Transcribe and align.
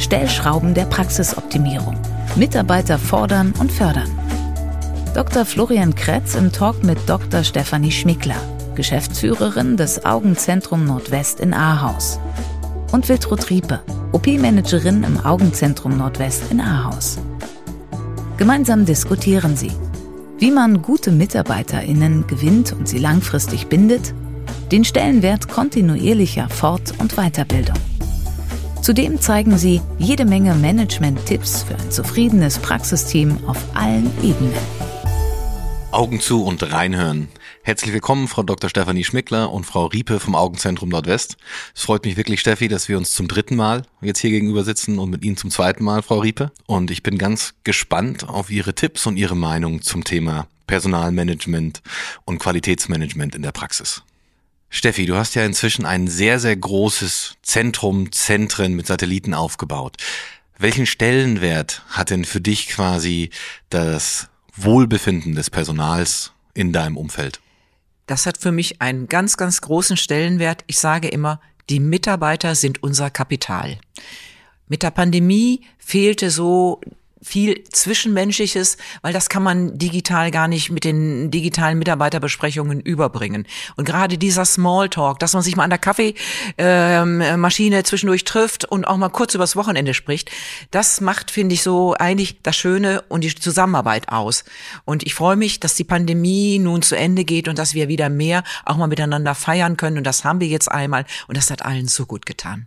Stellschrauben 0.00 0.72
der 0.72 0.86
Praxisoptimierung. 0.86 1.96
Mitarbeiter 2.34 2.98
fordern 2.98 3.52
und 3.58 3.70
fördern. 3.70 4.10
Dr. 5.14 5.44
Florian 5.44 5.94
Kretz 5.94 6.34
im 6.34 6.52
Talk 6.52 6.82
mit 6.82 6.98
Dr. 7.06 7.44
Stefanie 7.44 7.92
Schmickler, 7.92 8.40
Geschäftsführerin 8.74 9.76
des 9.76 10.04
Augenzentrum 10.04 10.86
Nordwest 10.86 11.40
in 11.40 11.52
Ahaus. 11.52 12.18
Und 12.92 13.08
Wiltrud 13.08 13.50
Riepe, 13.50 13.80
OP-Managerin 14.12 15.04
im 15.04 15.18
Augenzentrum 15.20 15.98
Nordwest 15.98 16.44
in 16.50 16.60
Ahaus. 16.60 17.18
Gemeinsam 18.38 18.86
diskutieren 18.86 19.56
sie, 19.56 19.72
wie 20.38 20.50
man 20.50 20.80
gute 20.80 21.12
MitarbeiterInnen 21.12 22.26
gewinnt 22.26 22.72
und 22.72 22.88
sie 22.88 22.98
langfristig 22.98 23.66
bindet, 23.66 24.14
den 24.72 24.84
Stellenwert 24.84 25.48
kontinuierlicher 25.48 26.48
Fort- 26.48 26.94
und 26.98 27.16
Weiterbildung. 27.16 27.76
Zudem 28.82 29.20
zeigen 29.20 29.58
sie 29.58 29.82
jede 29.98 30.24
Menge 30.24 30.54
Management-Tipps 30.54 31.64
für 31.64 31.74
ein 31.74 31.90
zufriedenes 31.90 32.58
Praxisteam 32.58 33.44
auf 33.46 33.58
allen 33.74 34.10
Ebenen. 34.22 34.54
Augen 35.90 36.20
zu 36.20 36.44
und 36.44 36.72
reinhören. 36.72 37.28
Herzlich 37.62 37.92
willkommen, 37.92 38.26
Frau 38.26 38.42
Dr. 38.42 38.70
Stefanie 38.70 39.04
Schmickler 39.04 39.52
und 39.52 39.66
Frau 39.66 39.86
Riepe 39.86 40.18
vom 40.18 40.34
Augenzentrum 40.34 40.88
Nordwest. 40.88 41.36
Es 41.74 41.82
freut 41.82 42.06
mich 42.06 42.16
wirklich, 42.16 42.40
Steffi, 42.40 42.68
dass 42.68 42.88
wir 42.88 42.96
uns 42.96 43.12
zum 43.12 43.28
dritten 43.28 43.54
Mal 43.54 43.82
jetzt 44.00 44.20
hier 44.20 44.30
gegenüber 44.30 44.64
sitzen 44.64 44.98
und 44.98 45.10
mit 45.10 45.24
Ihnen 45.24 45.36
zum 45.36 45.50
zweiten 45.50 45.84
Mal, 45.84 46.00
Frau 46.00 46.20
Riepe. 46.20 46.50
Und 46.66 46.90
ich 46.90 47.02
bin 47.02 47.18
ganz 47.18 47.52
gespannt 47.64 48.28
auf 48.30 48.50
Ihre 48.50 48.74
Tipps 48.74 49.06
und 49.06 49.18
Ihre 49.18 49.36
Meinung 49.36 49.82
zum 49.82 50.04
Thema 50.04 50.46
Personalmanagement 50.66 51.82
und 52.24 52.38
Qualitätsmanagement 52.38 53.34
in 53.34 53.42
der 53.42 53.52
Praxis. 53.52 54.04
Steffi, 54.72 55.04
du 55.04 55.16
hast 55.16 55.34
ja 55.34 55.44
inzwischen 55.44 55.84
ein 55.84 56.06
sehr, 56.06 56.38
sehr 56.38 56.56
großes 56.56 57.34
Zentrum, 57.42 58.12
Zentren 58.12 58.74
mit 58.74 58.86
Satelliten 58.86 59.34
aufgebaut. 59.34 59.96
Welchen 60.58 60.86
Stellenwert 60.86 61.82
hat 61.88 62.10
denn 62.10 62.24
für 62.24 62.40
dich 62.40 62.68
quasi 62.68 63.30
das 63.68 64.28
Wohlbefinden 64.54 65.34
des 65.34 65.50
Personals 65.50 66.32
in 66.54 66.72
deinem 66.72 66.96
Umfeld? 66.96 67.40
Das 68.06 68.26
hat 68.26 68.38
für 68.38 68.52
mich 68.52 68.80
einen 68.80 69.08
ganz, 69.08 69.36
ganz 69.36 69.60
großen 69.60 69.96
Stellenwert. 69.96 70.62
Ich 70.68 70.78
sage 70.78 71.08
immer, 71.08 71.40
die 71.68 71.80
Mitarbeiter 71.80 72.54
sind 72.54 72.82
unser 72.82 73.10
Kapital. 73.10 73.78
Mit 74.68 74.84
der 74.84 74.92
Pandemie 74.92 75.62
fehlte 75.78 76.30
so 76.30 76.80
viel 77.22 77.64
Zwischenmenschliches, 77.64 78.76
weil 79.02 79.12
das 79.12 79.28
kann 79.28 79.42
man 79.42 79.78
digital 79.78 80.30
gar 80.30 80.48
nicht 80.48 80.70
mit 80.70 80.84
den 80.84 81.30
digitalen 81.30 81.78
Mitarbeiterbesprechungen 81.78 82.80
überbringen. 82.80 83.46
Und 83.76 83.84
gerade 83.84 84.16
dieser 84.16 84.44
Smalltalk, 84.44 85.18
dass 85.18 85.34
man 85.34 85.42
sich 85.42 85.56
mal 85.56 85.64
an 85.64 85.70
der 85.70 85.78
Kaffeemaschine 85.78 87.82
zwischendurch 87.82 88.24
trifft 88.24 88.64
und 88.64 88.86
auch 88.86 88.96
mal 88.96 89.10
kurz 89.10 89.34
übers 89.34 89.56
Wochenende 89.56 89.92
spricht, 89.92 90.30
das 90.70 91.00
macht, 91.00 91.30
finde 91.30 91.54
ich, 91.54 91.62
so 91.62 91.94
eigentlich 91.94 92.40
das 92.42 92.56
Schöne 92.56 93.02
und 93.08 93.22
die 93.22 93.34
Zusammenarbeit 93.34 94.08
aus. 94.08 94.44
Und 94.84 95.02
ich 95.02 95.14
freue 95.14 95.36
mich, 95.36 95.60
dass 95.60 95.74
die 95.74 95.84
Pandemie 95.84 96.58
nun 96.58 96.82
zu 96.82 96.96
Ende 96.96 97.24
geht 97.24 97.48
und 97.48 97.58
dass 97.58 97.74
wir 97.74 97.88
wieder 97.88 98.08
mehr 98.08 98.44
auch 98.64 98.76
mal 98.76 98.86
miteinander 98.86 99.34
feiern 99.34 99.76
können. 99.76 99.98
Und 99.98 100.04
das 100.04 100.24
haben 100.24 100.40
wir 100.40 100.48
jetzt 100.48 100.70
einmal. 100.70 101.04
Und 101.28 101.36
das 101.36 101.50
hat 101.50 101.64
allen 101.64 101.88
so 101.88 102.06
gut 102.06 102.24
getan. 102.24 102.66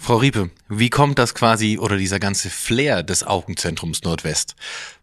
Frau 0.00 0.16
Riepe, 0.16 0.50
wie 0.68 0.90
kommt 0.90 1.18
das 1.18 1.34
quasi 1.34 1.76
oder 1.78 1.96
dieser 1.96 2.18
ganze 2.18 2.50
Flair 2.50 3.02
des 3.02 3.24
Augenzentrums 3.24 4.02
Nordwest 4.04 4.54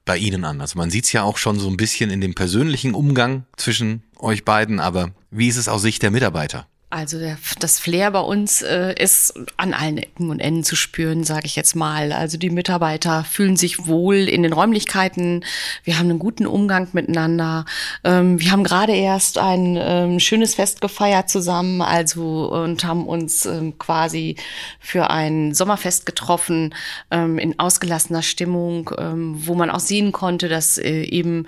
bei 0.06 0.18
Ihnen 0.18 0.46
an? 0.46 0.62
Also 0.62 0.80
man 0.80 0.90
sieht 0.90 1.06
es 1.06 1.12
ja 1.12 1.22
auch 1.24 1.38
schon 1.38 1.60
so 1.60 1.70
ein 1.70 1.78
bisschen 1.78 2.10
in 2.10 2.22
dem 2.22 2.34
persönlichen 2.34 2.96
Umgang 2.96 3.46
zwischen 3.58 4.04
euch 4.18 4.46
beiden, 4.46 4.80
aber 4.80 5.12
wie 5.30 5.48
ist 5.48 5.58
es 5.58 5.68
aus 5.68 5.82
Sicht 5.82 6.02
der 6.02 6.12
Mitarbeiter? 6.12 6.68
Also 6.96 7.20
der, 7.20 7.38
das 7.60 7.78
Flair 7.78 8.10
bei 8.12 8.22
uns 8.22 8.62
äh, 8.62 8.96
ist 8.98 9.34
an 9.58 9.74
allen 9.74 9.98
Ecken 9.98 10.30
und 10.30 10.40
Enden 10.40 10.64
zu 10.64 10.78
spüren, 10.78 11.26
sage 11.26 11.46
ich 11.46 11.58
jetzt 11.58 11.76
mal. 11.76 12.14
Also 12.14 12.38
die 12.38 12.50
Mitarbeiter 12.50 13.26
fühlen 13.26 13.58
sich 13.58 13.86
wohl 13.86 14.16
in 14.16 14.44
den 14.44 14.54
Räumlichkeiten. 14.54 15.44
Wir 15.84 16.00
haben 16.00 16.10
einen 16.10 16.20
guten 16.20 16.48
Umgang 16.48 16.88
miteinander. 16.94 17.66
Ähm, 18.06 18.40
wir 18.40 18.50
haben 18.50 18.64
gerade 18.64 18.94
erst 18.96 19.38
ein 19.38 19.78
ähm, 19.78 20.22
schönes 20.22 20.56
Fest 20.56 20.80
gefeiert 20.80 21.30
zusammen, 21.30 21.82
also 21.82 22.50
und 22.50 22.86
haben 22.86 23.08
uns 23.08 23.46
ähm, 23.46 23.78
quasi 23.78 24.38
für 24.80 25.10
ein 25.10 25.54
Sommerfest 25.54 26.06
getroffen 26.06 26.74
ähm, 27.12 27.38
in 27.38 27.60
ausgelassener 27.60 28.22
Stimmung, 28.22 28.92
ähm, 28.98 29.46
wo 29.46 29.54
man 29.54 29.70
auch 29.70 29.82
sehen 29.82 30.14
konnte, 30.14 30.48
dass 30.48 30.78
äh, 30.78 31.04
eben 31.04 31.46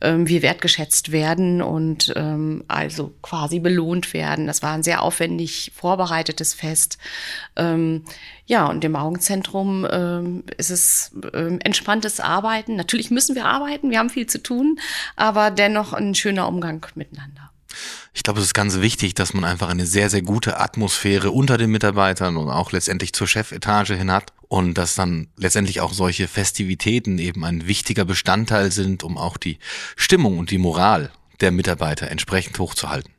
ähm, 0.00 0.28
wir 0.28 0.42
wertgeschätzt 0.42 1.10
werden 1.10 1.62
und 1.62 2.14
also 2.68 3.14
quasi 3.22 3.58
belohnt 3.58 4.12
werden. 4.12 4.46
Das 4.46 4.62
war 4.62 4.74
ein 4.74 4.83
sehr 4.84 5.02
aufwendig 5.02 5.72
vorbereitetes 5.74 6.54
Fest. 6.54 6.98
Ähm, 7.56 8.04
ja, 8.46 8.66
und 8.66 8.84
im 8.84 8.94
Augenzentrum 8.94 9.86
ähm, 9.90 10.44
ist 10.56 10.70
es 10.70 11.12
ähm, 11.32 11.58
entspanntes 11.60 12.20
Arbeiten. 12.20 12.76
Natürlich 12.76 13.10
müssen 13.10 13.34
wir 13.34 13.46
arbeiten, 13.46 13.90
wir 13.90 13.98
haben 13.98 14.10
viel 14.10 14.26
zu 14.26 14.42
tun, 14.42 14.78
aber 15.16 15.50
dennoch 15.50 15.92
ein 15.92 16.14
schöner 16.14 16.46
Umgang 16.46 16.86
miteinander. 16.94 17.50
Ich 18.12 18.22
glaube, 18.22 18.38
es 18.38 18.46
ist 18.46 18.54
ganz 18.54 18.80
wichtig, 18.80 19.14
dass 19.14 19.34
man 19.34 19.44
einfach 19.44 19.68
eine 19.68 19.86
sehr, 19.86 20.08
sehr 20.08 20.22
gute 20.22 20.60
Atmosphäre 20.60 21.32
unter 21.32 21.58
den 21.58 21.70
Mitarbeitern 21.70 22.36
und 22.36 22.48
auch 22.48 22.70
letztendlich 22.70 23.12
zur 23.12 23.26
Chefetage 23.26 23.94
hin 23.96 24.12
hat 24.12 24.32
und 24.48 24.78
dass 24.78 24.94
dann 24.94 25.28
letztendlich 25.36 25.80
auch 25.80 25.92
solche 25.92 26.28
Festivitäten 26.28 27.18
eben 27.18 27.44
ein 27.44 27.66
wichtiger 27.66 28.04
Bestandteil 28.04 28.70
sind, 28.70 29.02
um 29.02 29.18
auch 29.18 29.36
die 29.36 29.58
Stimmung 29.96 30.38
und 30.38 30.50
die 30.50 30.58
Moral 30.58 31.10
der 31.40 31.50
Mitarbeiter 31.50 32.10
entsprechend 32.10 32.58
hochzuhalten. 32.58 33.12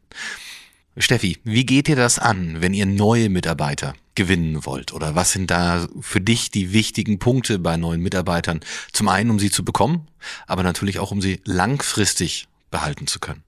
Steffi, 0.97 1.39
wie 1.43 1.65
geht 1.65 1.89
ihr 1.89 1.97
das 1.97 2.19
an, 2.19 2.61
wenn 2.61 2.73
ihr 2.73 2.85
neue 2.85 3.29
Mitarbeiter 3.29 3.95
gewinnen 4.15 4.65
wollt? 4.65 4.93
Oder 4.93 5.13
was 5.13 5.31
sind 5.31 5.51
da 5.51 5.87
für 5.99 6.21
dich 6.21 6.51
die 6.51 6.71
wichtigen 6.71 7.19
Punkte 7.19 7.59
bei 7.59 7.75
neuen 7.75 8.01
Mitarbeitern? 8.01 8.61
Zum 8.93 9.09
einen, 9.09 9.29
um 9.29 9.37
sie 9.37 9.51
zu 9.51 9.65
bekommen, 9.65 10.07
aber 10.47 10.63
natürlich 10.63 10.99
auch, 10.99 11.11
um 11.11 11.21
sie 11.21 11.41
langfristig 11.43 12.47
behalten 12.71 13.07
zu 13.07 13.19
können. 13.19 13.43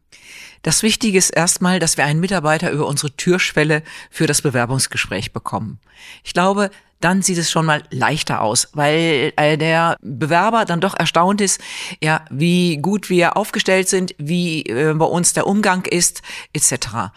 Das 0.62 0.84
Wichtige 0.84 1.18
ist 1.18 1.30
erstmal, 1.30 1.80
dass 1.80 1.96
wir 1.96 2.03
einen 2.03 2.19
Mitarbeiter 2.19 2.69
über 2.72 2.85
unsere 2.88 3.16
Türschwelle 3.16 3.84
für 4.12 4.28
das 4.28 4.41
Bewerbungsgespräch 4.41 5.31
bekommen. 5.31 5.79
Ich 6.25 6.34
glaube, 6.34 6.69
dann 7.00 7.22
sieht 7.22 7.38
es 7.38 7.52
schon 7.52 7.66
mal 7.66 7.84
leichter 7.91 8.41
aus, 8.41 8.69
weil 8.74 9.34
äh, 9.35 9.58
der 9.58 9.97
Bewerber 10.02 10.66
dann 10.66 10.81
doch 10.81 10.96
erstaunt 10.96 11.41
ist, 11.41 11.62
ja, 12.02 12.25
wie 12.30 12.78
gut 12.78 13.09
wir 13.09 13.38
aufgestellt 13.38 13.90
sind, 13.90 14.16
wie 14.18 14.63
äh, 14.63 14.94
bei 14.94 15.06
uns 15.06 15.34
der 15.34 15.47
Umgang 15.47 15.85
ist, 15.85 16.22
etc. 16.53 17.12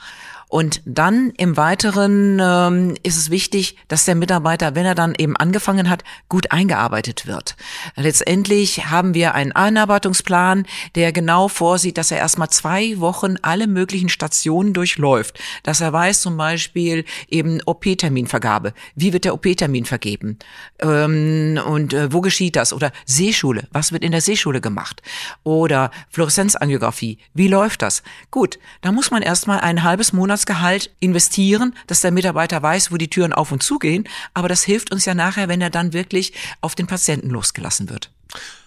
Und 0.50 0.82
dann 0.84 1.30
im 1.36 1.56
Weiteren 1.56 2.40
ähm, 2.42 2.96
ist 3.04 3.16
es 3.16 3.30
wichtig, 3.30 3.76
dass 3.86 4.04
der 4.04 4.16
Mitarbeiter, 4.16 4.74
wenn 4.74 4.84
er 4.84 4.96
dann 4.96 5.14
eben 5.16 5.36
angefangen 5.36 5.88
hat, 5.88 6.02
gut 6.28 6.50
eingearbeitet 6.50 7.28
wird. 7.28 7.54
Letztendlich 7.94 8.90
haben 8.90 9.14
wir 9.14 9.34
einen 9.36 9.52
Einarbeitungsplan, 9.52 10.66
der 10.96 11.12
genau 11.12 11.46
vorsieht, 11.46 11.98
dass 11.98 12.10
er 12.10 12.18
erstmal 12.18 12.50
zwei 12.50 12.98
Wochen 12.98 13.36
alle 13.42 13.68
möglichen 13.68 14.08
Stationen 14.08 14.72
durchläuft. 14.72 15.38
Dass 15.62 15.80
er 15.80 15.92
weiß 15.92 16.20
zum 16.20 16.36
Beispiel 16.36 17.04
eben 17.28 17.60
OP-Terminvergabe. 17.64 18.74
Wie 18.96 19.12
wird 19.12 19.26
der 19.26 19.34
OP-Termin 19.34 19.84
vergeben? 19.84 20.36
Ähm, 20.80 21.60
und 21.64 21.94
äh, 21.94 22.12
wo 22.12 22.20
geschieht 22.22 22.56
das? 22.56 22.72
Oder 22.72 22.90
Seeschule. 23.06 23.68
Was 23.70 23.92
wird 23.92 24.02
in 24.02 24.10
der 24.10 24.20
Seeschule 24.20 24.60
gemacht? 24.60 25.00
Oder 25.44 25.92
Fluoreszenzangiografie. 26.08 27.18
Wie 27.34 27.46
läuft 27.46 27.82
das? 27.82 28.02
Gut, 28.32 28.58
da 28.80 28.90
muss 28.90 29.12
man 29.12 29.22
erstmal 29.22 29.60
ein 29.60 29.84
halbes 29.84 30.12
Monat 30.12 30.39
Monatsgehalt 30.40 30.90
investieren, 31.00 31.74
dass 31.86 32.00
der 32.00 32.12
Mitarbeiter 32.12 32.62
weiß, 32.62 32.90
wo 32.90 32.96
die 32.96 33.10
Türen 33.10 33.34
auf 33.34 33.52
und 33.52 33.62
zu 33.62 33.78
gehen. 33.78 34.08
Aber 34.32 34.48
das 34.48 34.62
hilft 34.62 34.90
uns 34.90 35.04
ja 35.04 35.14
nachher, 35.14 35.48
wenn 35.48 35.60
er 35.60 35.68
dann 35.68 35.92
wirklich 35.92 36.32
auf 36.62 36.74
den 36.74 36.86
Patienten 36.86 37.28
losgelassen 37.28 37.90
wird. 37.90 38.10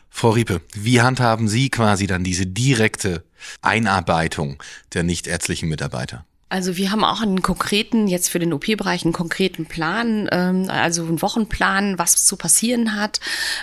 Frau 0.09 0.29
Riepe, 0.29 0.61
wie 0.73 1.01
handhaben 1.01 1.47
Sie 1.47 1.69
quasi 1.69 2.05
dann 2.05 2.23
diese 2.23 2.45
direkte 2.45 3.23
Einarbeitung 3.63 4.61
der 4.93 5.01
nichtärztlichen 5.01 5.67
Mitarbeiter? 5.67 6.25
Also 6.53 6.77
wir 6.77 6.91
haben 6.91 7.03
auch 7.03 7.21
einen 7.21 7.41
konkreten, 7.41 8.07
jetzt 8.07 8.29
für 8.29 8.37
den 8.37 8.53
OP-Bereich 8.53 9.05
einen 9.05 9.11
konkreten 9.11 9.65
Plan, 9.65 10.29
ähm, 10.31 10.69
also 10.69 11.01
einen 11.01 11.19
Wochenplan, 11.23 11.97
was 11.97 12.27
zu 12.27 12.37
passieren 12.37 12.95
hat. 12.95 13.19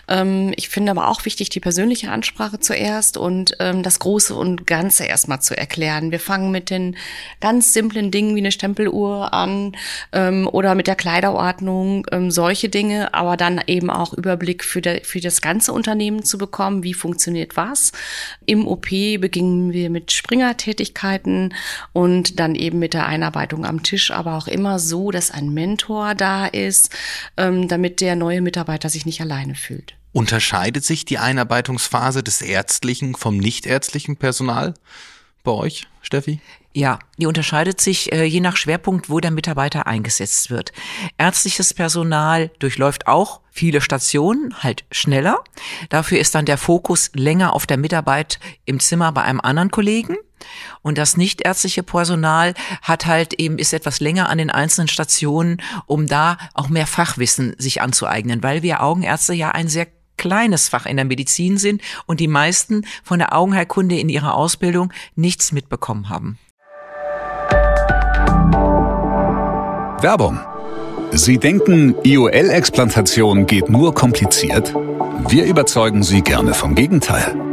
Ähm, 0.08 0.52
ich 0.56 0.68
finde 0.70 0.90
aber 0.90 1.06
auch 1.06 1.24
wichtig, 1.24 1.50
die 1.50 1.60
persönliche 1.60 2.10
Ansprache 2.10 2.58
zuerst 2.58 3.16
und 3.16 3.54
ähm, 3.60 3.84
das 3.84 4.00
Große 4.00 4.34
und 4.34 4.66
Ganze 4.66 5.04
erstmal 5.04 5.40
zu 5.40 5.56
erklären. 5.56 6.10
Wir 6.10 6.18
fangen 6.18 6.50
mit 6.50 6.68
den 6.68 6.96
ganz 7.40 7.72
simplen 7.72 8.10
Dingen 8.10 8.34
wie 8.34 8.40
eine 8.40 8.50
Stempeluhr 8.50 9.32
an 9.32 9.76
ähm, 10.10 10.48
oder 10.48 10.74
mit 10.74 10.88
der 10.88 10.96
Kleiderordnung, 10.96 12.08
ähm, 12.10 12.32
solche 12.32 12.70
Dinge, 12.70 13.14
aber 13.14 13.36
dann 13.36 13.60
eben 13.68 13.88
auch 13.88 14.14
Überblick 14.14 14.64
für, 14.64 14.82
für 15.04 15.20
das 15.20 15.40
ganze 15.40 15.72
Unternehmen 15.72 16.24
zu 16.24 16.38
bekommen, 16.38 16.82
wie 16.82 16.94
funktioniert 16.94 17.56
was. 17.56 17.92
Im 18.46 18.66
OP 18.66 18.88
beginnen 18.90 19.72
wir 19.72 19.90
mit 19.90 20.10
Springertätigkeiten 20.10 21.54
und 21.92 22.40
dann 22.40 22.56
eben 22.56 22.79
mit 22.80 22.94
der 22.94 23.06
Einarbeitung 23.06 23.64
am 23.64 23.84
Tisch, 23.84 24.10
aber 24.10 24.36
auch 24.36 24.48
immer 24.48 24.80
so, 24.80 25.12
dass 25.12 25.30
ein 25.30 25.54
Mentor 25.54 26.16
da 26.16 26.46
ist, 26.46 26.90
ähm, 27.36 27.68
damit 27.68 28.00
der 28.00 28.16
neue 28.16 28.40
Mitarbeiter 28.40 28.88
sich 28.88 29.06
nicht 29.06 29.20
alleine 29.20 29.54
fühlt. 29.54 29.94
Unterscheidet 30.12 30.84
sich 30.84 31.04
die 31.04 31.18
Einarbeitungsphase 31.18 32.24
des 32.24 32.42
ärztlichen 32.42 33.14
vom 33.14 33.36
nichtärztlichen 33.36 34.16
Personal 34.16 34.74
bei 35.42 35.52
euch, 35.52 35.86
Steffi? 36.02 36.40
Ja, 36.72 37.00
die 37.18 37.26
unterscheidet 37.26 37.80
sich 37.80 38.12
äh, 38.12 38.24
je 38.24 38.40
nach 38.40 38.56
Schwerpunkt, 38.56 39.10
wo 39.10 39.18
der 39.18 39.32
Mitarbeiter 39.32 39.88
eingesetzt 39.88 40.50
wird. 40.50 40.72
Ärztliches 41.18 41.74
Personal 41.74 42.52
durchläuft 42.60 43.08
auch 43.08 43.40
viele 43.50 43.80
Stationen, 43.80 44.54
halt 44.62 44.84
schneller. 44.92 45.42
Dafür 45.88 46.20
ist 46.20 46.36
dann 46.36 46.44
der 46.44 46.58
Fokus 46.58 47.10
länger 47.14 47.54
auf 47.54 47.66
der 47.66 47.76
Mitarbeit 47.76 48.38
im 48.66 48.78
Zimmer 48.78 49.10
bei 49.10 49.22
einem 49.22 49.40
anderen 49.40 49.72
Kollegen. 49.72 50.16
Und 50.82 50.96
das 50.96 51.16
nichtärztliche 51.16 51.82
Personal 51.82 52.54
hat 52.82 53.06
halt 53.06 53.34
eben, 53.34 53.58
ist 53.58 53.72
etwas 53.72 53.98
länger 53.98 54.28
an 54.28 54.38
den 54.38 54.50
einzelnen 54.50 54.88
Stationen, 54.88 55.60
um 55.86 56.06
da 56.06 56.38
auch 56.54 56.68
mehr 56.68 56.86
Fachwissen 56.86 57.54
sich 57.58 57.82
anzueignen, 57.82 58.44
weil 58.44 58.62
wir 58.62 58.82
Augenärzte 58.82 59.34
ja 59.34 59.50
ein 59.50 59.68
sehr 59.68 59.88
kleines 60.20 60.68
Fach 60.68 60.84
in 60.84 60.96
der 60.96 61.06
Medizin 61.06 61.56
sind 61.56 61.80
und 62.06 62.20
die 62.20 62.28
meisten 62.28 62.84
von 63.02 63.18
der 63.18 63.34
Augenheilkunde 63.34 63.98
in 63.98 64.10
ihrer 64.10 64.34
Ausbildung 64.34 64.92
nichts 65.16 65.50
mitbekommen 65.50 66.10
haben. 66.10 66.38
Werbung. 70.02 70.38
Sie 71.12 71.38
denken, 71.38 71.94
IOL-Explantation 72.04 73.46
geht 73.46 73.70
nur 73.70 73.94
kompliziert? 73.94 74.74
Wir 75.28 75.44
überzeugen 75.44 76.02
Sie 76.02 76.20
gerne 76.20 76.54
vom 76.54 76.74
Gegenteil. 76.74 77.49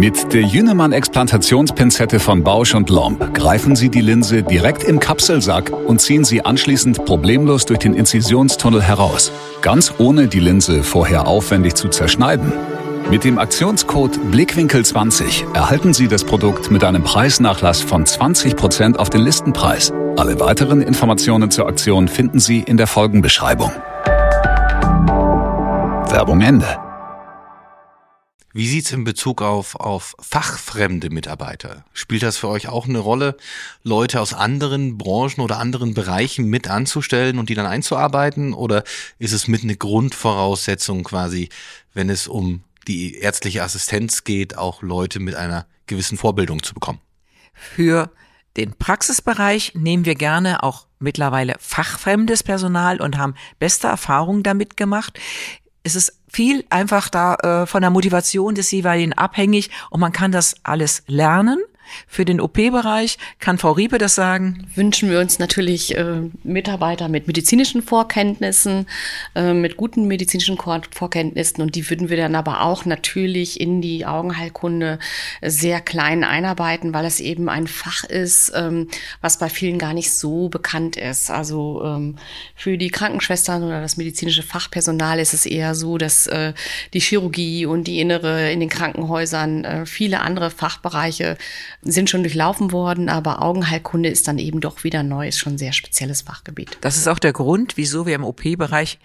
Mit 0.00 0.32
der 0.32 0.40
Jünemann-Explantationspinzette 0.40 2.20
von 2.20 2.42
Bausch 2.42 2.74
und 2.74 2.88
Lomb 2.88 3.34
greifen 3.34 3.76
Sie 3.76 3.90
die 3.90 4.00
Linse 4.00 4.42
direkt 4.42 4.82
im 4.82 4.98
Kapselsack 4.98 5.70
und 5.70 6.00
ziehen 6.00 6.24
sie 6.24 6.42
anschließend 6.42 7.04
problemlos 7.04 7.66
durch 7.66 7.80
den 7.80 7.92
Inzisionstunnel 7.92 8.80
heraus, 8.80 9.30
ganz 9.60 9.92
ohne 9.98 10.26
die 10.26 10.40
Linse 10.40 10.84
vorher 10.84 11.28
aufwendig 11.28 11.74
zu 11.74 11.88
zerschneiden. 11.90 12.50
Mit 13.10 13.24
dem 13.24 13.38
Aktionscode 13.38 14.18
Blickwinkel20 14.32 15.52
erhalten 15.52 15.92
Sie 15.92 16.08
das 16.08 16.24
Produkt 16.24 16.70
mit 16.70 16.82
einem 16.82 17.02
Preisnachlass 17.02 17.82
von 17.82 18.06
20% 18.06 18.96
auf 18.96 19.10
den 19.10 19.20
Listenpreis. 19.20 19.92
Alle 20.16 20.40
weiteren 20.40 20.80
Informationen 20.80 21.50
zur 21.50 21.68
Aktion 21.68 22.08
finden 22.08 22.40
Sie 22.40 22.60
in 22.60 22.78
der 22.78 22.86
Folgenbeschreibung. 22.86 23.70
Werbung 26.08 26.40
Ende. 26.40 26.89
Wie 28.52 28.66
sieht's 28.66 28.90
in 28.90 29.04
Bezug 29.04 29.42
auf, 29.42 29.76
auf 29.76 30.16
fachfremde 30.18 31.10
Mitarbeiter? 31.10 31.84
Spielt 31.92 32.24
das 32.24 32.36
für 32.36 32.48
euch 32.48 32.68
auch 32.68 32.88
eine 32.88 32.98
Rolle, 32.98 33.36
Leute 33.84 34.20
aus 34.20 34.34
anderen 34.34 34.98
Branchen 34.98 35.40
oder 35.40 35.58
anderen 35.58 35.94
Bereichen 35.94 36.46
mit 36.46 36.68
anzustellen 36.68 37.38
und 37.38 37.48
die 37.48 37.54
dann 37.54 37.66
einzuarbeiten? 37.66 38.52
Oder 38.52 38.82
ist 39.18 39.32
es 39.32 39.46
mit 39.46 39.62
eine 39.62 39.76
Grundvoraussetzung 39.76 41.04
quasi, 41.04 41.48
wenn 41.94 42.10
es 42.10 42.26
um 42.26 42.64
die 42.88 43.18
ärztliche 43.18 43.62
Assistenz 43.62 44.24
geht, 44.24 44.58
auch 44.58 44.82
Leute 44.82 45.20
mit 45.20 45.36
einer 45.36 45.66
gewissen 45.86 46.18
Vorbildung 46.18 46.62
zu 46.62 46.74
bekommen. 46.74 47.00
Für 47.52 48.10
den 48.56 48.72
Praxisbereich 48.76 49.74
nehmen 49.74 50.04
wir 50.04 50.14
gerne 50.14 50.62
auch 50.62 50.86
mittlerweile 50.98 51.54
fachfremdes 51.58 52.42
Personal 52.42 53.00
und 53.00 53.16
haben 53.16 53.34
beste 53.58 53.86
Erfahrungen 53.86 54.42
damit 54.42 54.76
gemacht. 54.76 55.18
Es 55.82 55.96
ist 55.96 56.18
viel 56.28 56.64
einfach 56.70 57.08
da 57.08 57.34
äh, 57.36 57.66
von 57.66 57.80
der 57.80 57.90
Motivation 57.90 58.54
des 58.54 58.70
jeweiligen 58.70 59.12
abhängig 59.14 59.70
und 59.90 60.00
man 60.00 60.12
kann 60.12 60.32
das 60.32 60.54
alles 60.62 61.02
lernen. 61.06 61.58
Für 62.06 62.24
den 62.24 62.40
OP-Bereich 62.40 63.18
kann 63.38 63.58
Frau 63.58 63.72
Riepe 63.72 63.98
das 63.98 64.14
sagen? 64.14 64.66
Wünschen 64.74 65.10
wir 65.10 65.20
uns 65.20 65.38
natürlich 65.38 65.96
äh, 65.96 66.22
Mitarbeiter 66.42 67.08
mit 67.08 67.26
medizinischen 67.26 67.82
Vorkenntnissen, 67.82 68.86
äh, 69.34 69.52
mit 69.52 69.76
guten 69.76 70.06
medizinischen 70.06 70.58
Vorkenntnissen 70.58 71.62
und 71.62 71.74
die 71.74 71.88
würden 71.88 72.08
wir 72.08 72.16
dann 72.16 72.34
aber 72.34 72.62
auch 72.62 72.84
natürlich 72.84 73.60
in 73.60 73.80
die 73.80 74.06
Augenheilkunde 74.06 74.98
sehr 75.42 75.80
klein 75.80 76.24
einarbeiten, 76.24 76.94
weil 76.94 77.04
es 77.04 77.20
eben 77.20 77.48
ein 77.48 77.66
Fach 77.66 78.04
ist, 78.04 78.52
ähm, 78.54 78.88
was 79.20 79.38
bei 79.38 79.48
vielen 79.48 79.78
gar 79.78 79.94
nicht 79.94 80.12
so 80.12 80.48
bekannt 80.48 80.96
ist. 80.96 81.30
Also 81.30 81.82
ähm, 81.84 82.16
für 82.54 82.78
die 82.78 82.90
Krankenschwestern 82.90 83.62
oder 83.62 83.80
das 83.80 83.96
medizinische 83.96 84.42
Fachpersonal 84.42 85.18
ist 85.18 85.34
es 85.34 85.46
eher 85.46 85.74
so, 85.74 85.98
dass 85.98 86.26
äh, 86.26 86.52
die 86.92 87.00
Chirurgie 87.00 87.66
und 87.66 87.84
die 87.84 88.00
Innere 88.00 88.50
in 88.50 88.60
den 88.60 88.68
Krankenhäusern 88.68 89.64
äh, 89.64 89.86
viele 89.86 90.20
andere 90.20 90.50
Fachbereiche 90.50 91.36
sind 91.82 92.10
schon 92.10 92.22
durchlaufen 92.22 92.72
worden, 92.72 93.08
aber 93.08 93.42
Augenheilkunde 93.42 94.08
ist 94.08 94.28
dann 94.28 94.38
eben 94.38 94.60
doch 94.60 94.84
wieder 94.84 95.02
neu, 95.02 95.28
ist 95.28 95.38
schon 95.38 95.54
ein 95.54 95.58
sehr 95.58 95.72
spezielles 95.72 96.22
Fachgebiet. 96.22 96.78
Das 96.80 96.96
ist 96.96 97.08
auch 97.08 97.18
der 97.18 97.32
Grund, 97.32 97.76
wieso 97.76 98.06
wir 98.06 98.14
im 98.14 98.24
OP-Bereich, 98.24 98.98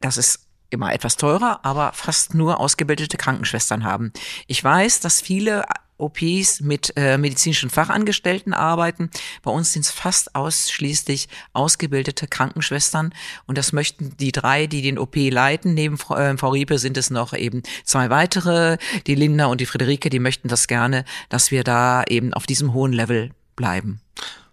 das 0.00 0.16
ist 0.16 0.47
immer 0.70 0.92
etwas 0.92 1.16
teurer, 1.16 1.60
aber 1.64 1.92
fast 1.94 2.34
nur 2.34 2.60
ausgebildete 2.60 3.16
Krankenschwestern 3.16 3.84
haben. 3.84 4.12
Ich 4.46 4.62
weiß, 4.62 5.00
dass 5.00 5.20
viele 5.20 5.64
OPs 5.98 6.60
mit 6.60 6.92
äh, 6.96 7.18
medizinischen 7.18 7.70
Fachangestellten 7.70 8.54
arbeiten. 8.54 9.10
Bei 9.42 9.50
uns 9.50 9.72
sind 9.72 9.84
es 9.84 9.90
fast 9.90 10.34
ausschließlich 10.34 11.28
ausgebildete 11.52 12.26
Krankenschwestern 12.28 13.12
und 13.46 13.58
das 13.58 13.72
möchten 13.72 14.16
die 14.16 14.32
drei, 14.32 14.66
die 14.66 14.82
den 14.82 14.98
OP 14.98 15.16
leiten. 15.16 15.74
Neben 15.74 15.98
Frau, 15.98 16.16
äh, 16.16 16.36
Frau 16.36 16.50
Riepe 16.50 16.78
sind 16.78 16.96
es 16.96 17.10
noch 17.10 17.34
eben 17.34 17.62
zwei 17.84 18.10
weitere, 18.10 18.78
die 19.06 19.16
Linda 19.16 19.46
und 19.46 19.60
die 19.60 19.66
Friederike, 19.66 20.08
die 20.08 20.20
möchten 20.20 20.48
das 20.48 20.68
gerne, 20.68 21.04
dass 21.28 21.50
wir 21.50 21.64
da 21.64 22.04
eben 22.08 22.32
auf 22.32 22.46
diesem 22.46 22.72
hohen 22.72 22.92
Level 22.92 23.30
bleiben. 23.56 24.00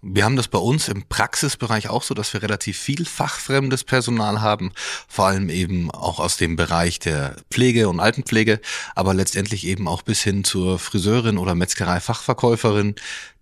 Wir 0.08 0.24
haben 0.24 0.36
das 0.36 0.50
bei 0.50 0.60
uns 0.60 0.88
im 0.88 1.02
Praxisbereich 1.10 1.90
auch 1.90 2.04
so, 2.04 2.14
dass 2.14 2.32
wir 2.32 2.44
relativ 2.44 2.78
viel 2.78 3.06
fachfremdes 3.06 3.84
Personal 3.84 4.40
haben, 4.40 4.72
vor 5.08 5.26
allem 5.26 5.50
eben 5.50 5.90
auch 5.90 6.20
aus 6.20 6.38
dem 6.38 6.56
Bereich 6.56 7.00
der 7.00 7.38
Pflege 7.50 7.90
und 7.90 8.00
Altenpflege, 8.00 8.62
aber 8.94 9.16
letztendlich 9.16 9.66
eben 9.66 9.88
auch 9.88 10.04
bis 10.04 10.22
hin 10.22 10.44
zur 10.44 10.78
Friseurin 10.78 11.40
oder 11.40 11.56
Metzgerei-Fachverkäuferin, 11.56 12.94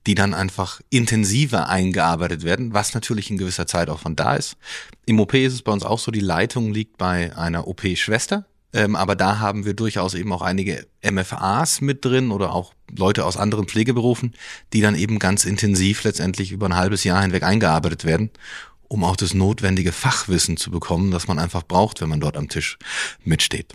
die 0.07 0.15
dann 0.15 0.33
einfach 0.33 0.79
intensiver 0.89 1.67
eingearbeitet 1.67 2.43
werden, 2.43 2.73
was 2.73 2.93
natürlich 2.93 3.29
in 3.29 3.37
gewisser 3.37 3.67
Zeit 3.67 3.89
auch 3.89 3.99
von 3.99 4.15
da 4.15 4.35
ist. 4.35 4.55
Im 5.05 5.19
OP 5.19 5.33
ist 5.33 5.53
es 5.53 5.63
bei 5.63 5.73
uns 5.73 5.83
auch 5.83 5.99
so, 5.99 6.11
die 6.11 6.21
Leitung 6.21 6.71
liegt 6.71 6.97
bei 6.97 7.35
einer 7.35 7.67
OP-Schwester, 7.67 8.45
ähm, 8.73 8.95
aber 8.95 9.15
da 9.15 9.39
haben 9.39 9.65
wir 9.65 9.75
durchaus 9.75 10.15
eben 10.15 10.33
auch 10.33 10.41
einige 10.41 10.87
MFAs 11.03 11.81
mit 11.81 12.03
drin 12.03 12.31
oder 12.31 12.53
auch 12.53 12.73
Leute 12.95 13.25
aus 13.25 13.37
anderen 13.37 13.67
Pflegeberufen, 13.67 14.33
die 14.73 14.81
dann 14.81 14.95
eben 14.95 15.19
ganz 15.19 15.45
intensiv 15.45 16.03
letztendlich 16.03 16.51
über 16.51 16.65
ein 16.65 16.75
halbes 16.75 17.03
Jahr 17.03 17.21
hinweg 17.21 17.43
eingearbeitet 17.43 18.03
werden, 18.03 18.31
um 18.87 19.03
auch 19.03 19.15
das 19.15 19.33
notwendige 19.33 19.91
Fachwissen 19.91 20.57
zu 20.57 20.71
bekommen, 20.71 21.11
das 21.11 21.27
man 21.27 21.37
einfach 21.37 21.63
braucht, 21.63 22.01
wenn 22.01 22.09
man 22.09 22.19
dort 22.19 22.35
am 22.35 22.49
Tisch 22.49 22.79
mitsteht. 23.23 23.73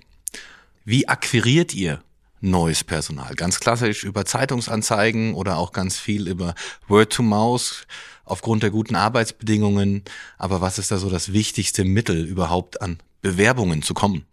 Wie 0.84 1.06
akquiriert 1.06 1.74
ihr 1.74 2.02
neues 2.40 2.82
Personal? 2.82 3.34
Ganz 3.34 3.60
klassisch 3.60 4.02
über 4.02 4.24
Zeitungsanzeigen 4.24 5.34
oder 5.34 5.58
auch 5.58 5.72
ganz 5.72 5.98
viel 5.98 6.26
über 6.26 6.54
Word 6.88 7.12
to 7.12 7.22
Mouse 7.22 7.86
aufgrund 8.24 8.62
der 8.62 8.70
guten 8.70 8.96
Arbeitsbedingungen. 8.96 10.02
Aber 10.38 10.60
was 10.60 10.78
ist 10.78 10.90
da 10.90 10.98
so 10.98 11.08
das 11.08 11.32
wichtigste 11.32 11.84
Mittel 11.84 12.24
überhaupt 12.24 12.80
an 12.82 12.98
Bewerbungen 13.22 13.82
zu 13.82 13.94
kommen? 13.94 14.24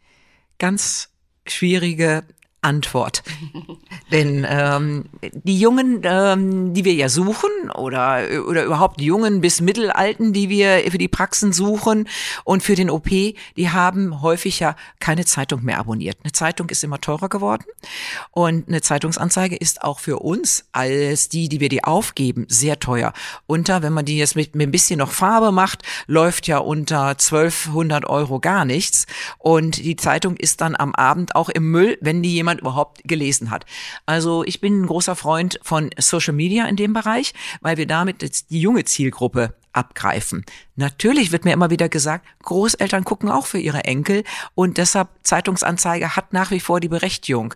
Ganz 0.58 1.10
schwierige 1.48 2.24
Antwort. 2.66 3.24
Denn 4.12 4.46
ähm, 4.50 5.06
die 5.34 5.60
Jungen, 5.60 6.02
ähm, 6.04 6.74
die 6.74 6.84
wir 6.84 6.94
ja 6.94 7.10
suchen, 7.10 7.50
oder, 7.76 8.24
oder 8.48 8.66
überhaupt 8.66 9.02
Jungen 9.02 9.42
bis 9.42 9.62
Mittelalten, 9.62 10.34
die 10.34 10.50
wir 10.50 10.84
für 10.90 10.98
die 10.98 11.08
Praxen 11.08 11.54
suchen 11.54 12.08
und 12.44 12.64
für 12.64 12.76
den 12.76 12.90
OP, 12.90 13.10
die 13.10 13.70
haben 13.70 14.22
häufig 14.22 14.60
ja 14.60 14.76
keine 15.00 15.26
Zeitung 15.26 15.64
mehr 15.64 15.80
abonniert. 15.80 16.18
Eine 16.24 16.32
Zeitung 16.32 16.70
ist 16.70 16.84
immer 16.84 17.00
teurer 17.00 17.30
geworden 17.30 17.66
und 18.32 18.68
eine 18.68 18.82
Zeitungsanzeige 18.82 19.56
ist 19.56 19.84
auch 19.84 20.00
für 20.00 20.20
uns 20.20 20.66
als 20.72 21.30
die, 21.30 21.48
die 21.48 21.60
wir 21.60 21.70
die 21.70 21.84
aufgeben, 21.84 22.46
sehr 22.50 22.80
teuer. 22.80 23.14
Unter, 23.46 23.84
wenn 23.84 23.94
man 23.94 24.06
die 24.06 24.18
jetzt 24.18 24.36
mit, 24.36 24.56
mit 24.56 24.68
ein 24.68 24.72
bisschen 24.72 25.00
noch 25.00 25.12
Farbe 25.12 25.52
macht, 25.52 25.84
läuft 26.08 26.48
ja 26.48 26.58
unter 26.58 27.10
1200 27.10 28.06
Euro 28.06 28.40
gar 28.40 28.66
nichts 28.66 29.06
und 29.38 29.78
die 29.78 29.96
Zeitung 29.96 30.36
ist 30.38 30.62
dann 30.62 30.76
am 30.76 30.96
Abend 30.96 31.36
auch 31.36 31.50
im 31.50 31.70
Müll, 31.70 31.98
wenn 32.02 32.24
die 32.24 32.34
jemand 32.34 32.55
jemand 32.56 32.62
überhaupt 32.62 33.02
gelesen 33.04 33.50
hat. 33.50 33.66
Also 34.06 34.44
ich 34.46 34.62
bin 34.62 34.82
ein 34.82 34.88
großer 34.88 35.16
Freund 35.16 35.60
von 35.62 35.90
Social 35.98 36.34
Media 36.34 36.66
in 36.66 36.76
dem 36.76 36.94
Bereich, 36.94 37.34
weil 37.62 37.78
wir 37.78 37.88
damit 37.88 38.22
jetzt 38.22 38.50
die 38.52 38.62
junge 38.62 38.86
Zielgruppe 38.86 39.54
abgreifen. 39.74 40.46
Natürlich 40.76 41.32
wird 41.32 41.46
mir 41.46 41.54
immer 41.54 41.70
wieder 41.70 41.90
gesagt, 41.90 42.26
Großeltern 42.44 43.04
gucken 43.04 43.30
auch 43.30 43.46
für 43.46 43.60
ihre 43.60 43.84
Enkel 43.84 44.24
und 44.56 44.78
deshalb 44.78 45.10
Zeitungsanzeige 45.24 46.16
hat 46.16 46.34
nach 46.34 46.52
wie 46.52 46.62
vor 46.62 46.80
die 46.80 46.88
Berechtigung. 46.88 47.54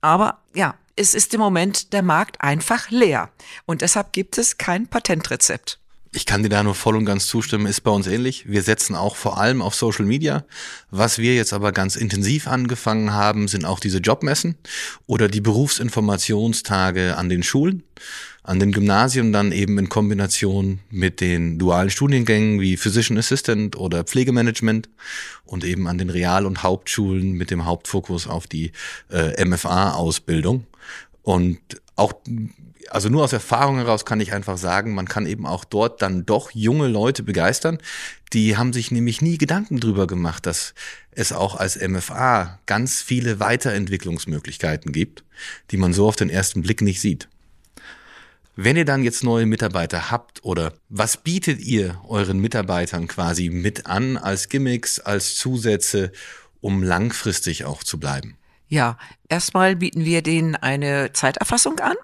Aber 0.00 0.38
ja, 0.54 0.74
es 0.96 1.14
ist 1.14 1.34
im 1.34 1.40
Moment 1.40 1.92
der 1.92 2.02
Markt 2.02 2.40
einfach 2.40 2.90
leer 2.90 3.30
und 3.66 3.82
deshalb 3.82 4.12
gibt 4.12 4.38
es 4.38 4.58
kein 4.58 4.88
Patentrezept. 4.88 5.81
Ich 6.14 6.26
kann 6.26 6.42
dir 6.42 6.50
da 6.50 6.62
nur 6.62 6.74
voll 6.74 6.96
und 6.96 7.06
ganz 7.06 7.26
zustimmen, 7.26 7.64
ist 7.64 7.80
bei 7.80 7.90
uns 7.90 8.06
ähnlich. 8.06 8.44
Wir 8.46 8.62
setzen 8.62 8.94
auch 8.94 9.16
vor 9.16 9.38
allem 9.38 9.62
auf 9.62 9.74
Social 9.74 10.04
Media. 10.04 10.44
Was 10.90 11.16
wir 11.16 11.34
jetzt 11.34 11.54
aber 11.54 11.72
ganz 11.72 11.96
intensiv 11.96 12.48
angefangen 12.48 13.14
haben, 13.14 13.48
sind 13.48 13.64
auch 13.64 13.80
diese 13.80 13.96
Jobmessen 13.96 14.56
oder 15.06 15.28
die 15.28 15.40
Berufsinformationstage 15.40 17.16
an 17.16 17.30
den 17.30 17.42
Schulen, 17.42 17.82
an 18.42 18.60
den 18.60 18.72
Gymnasien 18.72 19.32
dann 19.32 19.52
eben 19.52 19.78
in 19.78 19.88
Kombination 19.88 20.80
mit 20.90 21.22
den 21.22 21.58
dualen 21.58 21.88
Studiengängen 21.88 22.60
wie 22.60 22.76
Physician 22.76 23.16
Assistant 23.16 23.76
oder 23.76 24.04
Pflegemanagement 24.04 24.90
und 25.46 25.64
eben 25.64 25.86
an 25.86 25.96
den 25.96 26.10
Real- 26.10 26.44
und 26.44 26.62
Hauptschulen 26.62 27.32
mit 27.32 27.50
dem 27.50 27.64
Hauptfokus 27.64 28.26
auf 28.26 28.46
die 28.46 28.72
äh, 29.10 29.42
MFA-Ausbildung. 29.42 30.66
Und 31.22 31.60
auch 31.96 32.12
also 32.92 33.08
nur 33.08 33.24
aus 33.24 33.32
Erfahrung 33.32 33.76
heraus 33.76 34.04
kann 34.04 34.20
ich 34.20 34.34
einfach 34.34 34.58
sagen, 34.58 34.94
man 34.94 35.08
kann 35.08 35.24
eben 35.24 35.46
auch 35.46 35.64
dort 35.64 36.02
dann 36.02 36.26
doch 36.26 36.50
junge 36.50 36.88
Leute 36.88 37.22
begeistern. 37.22 37.78
Die 38.34 38.56
haben 38.58 38.74
sich 38.74 38.90
nämlich 38.90 39.22
nie 39.22 39.38
Gedanken 39.38 39.80
drüber 39.80 40.06
gemacht, 40.06 40.44
dass 40.44 40.74
es 41.10 41.32
auch 41.32 41.56
als 41.56 41.80
MFA 41.80 42.58
ganz 42.66 43.00
viele 43.00 43.40
Weiterentwicklungsmöglichkeiten 43.40 44.92
gibt, 44.92 45.24
die 45.70 45.78
man 45.78 45.94
so 45.94 46.06
auf 46.06 46.16
den 46.16 46.28
ersten 46.28 46.60
Blick 46.60 46.82
nicht 46.82 47.00
sieht. 47.00 47.28
Wenn 48.56 48.76
ihr 48.76 48.84
dann 48.84 49.02
jetzt 49.02 49.24
neue 49.24 49.46
Mitarbeiter 49.46 50.10
habt 50.10 50.44
oder 50.44 50.74
was 50.90 51.16
bietet 51.16 51.60
ihr 51.60 51.98
euren 52.06 52.38
Mitarbeitern 52.38 53.08
quasi 53.08 53.48
mit 53.48 53.86
an 53.86 54.18
als 54.18 54.50
Gimmicks, 54.50 55.00
als 55.00 55.36
Zusätze, 55.36 56.12
um 56.60 56.82
langfristig 56.82 57.64
auch 57.64 57.82
zu 57.82 57.98
bleiben? 57.98 58.36
Ja, 58.68 58.98
erstmal 59.30 59.76
bieten 59.76 60.04
wir 60.04 60.20
denen 60.20 60.56
eine 60.56 61.12
Zeiterfassung 61.14 61.80
an 61.80 61.96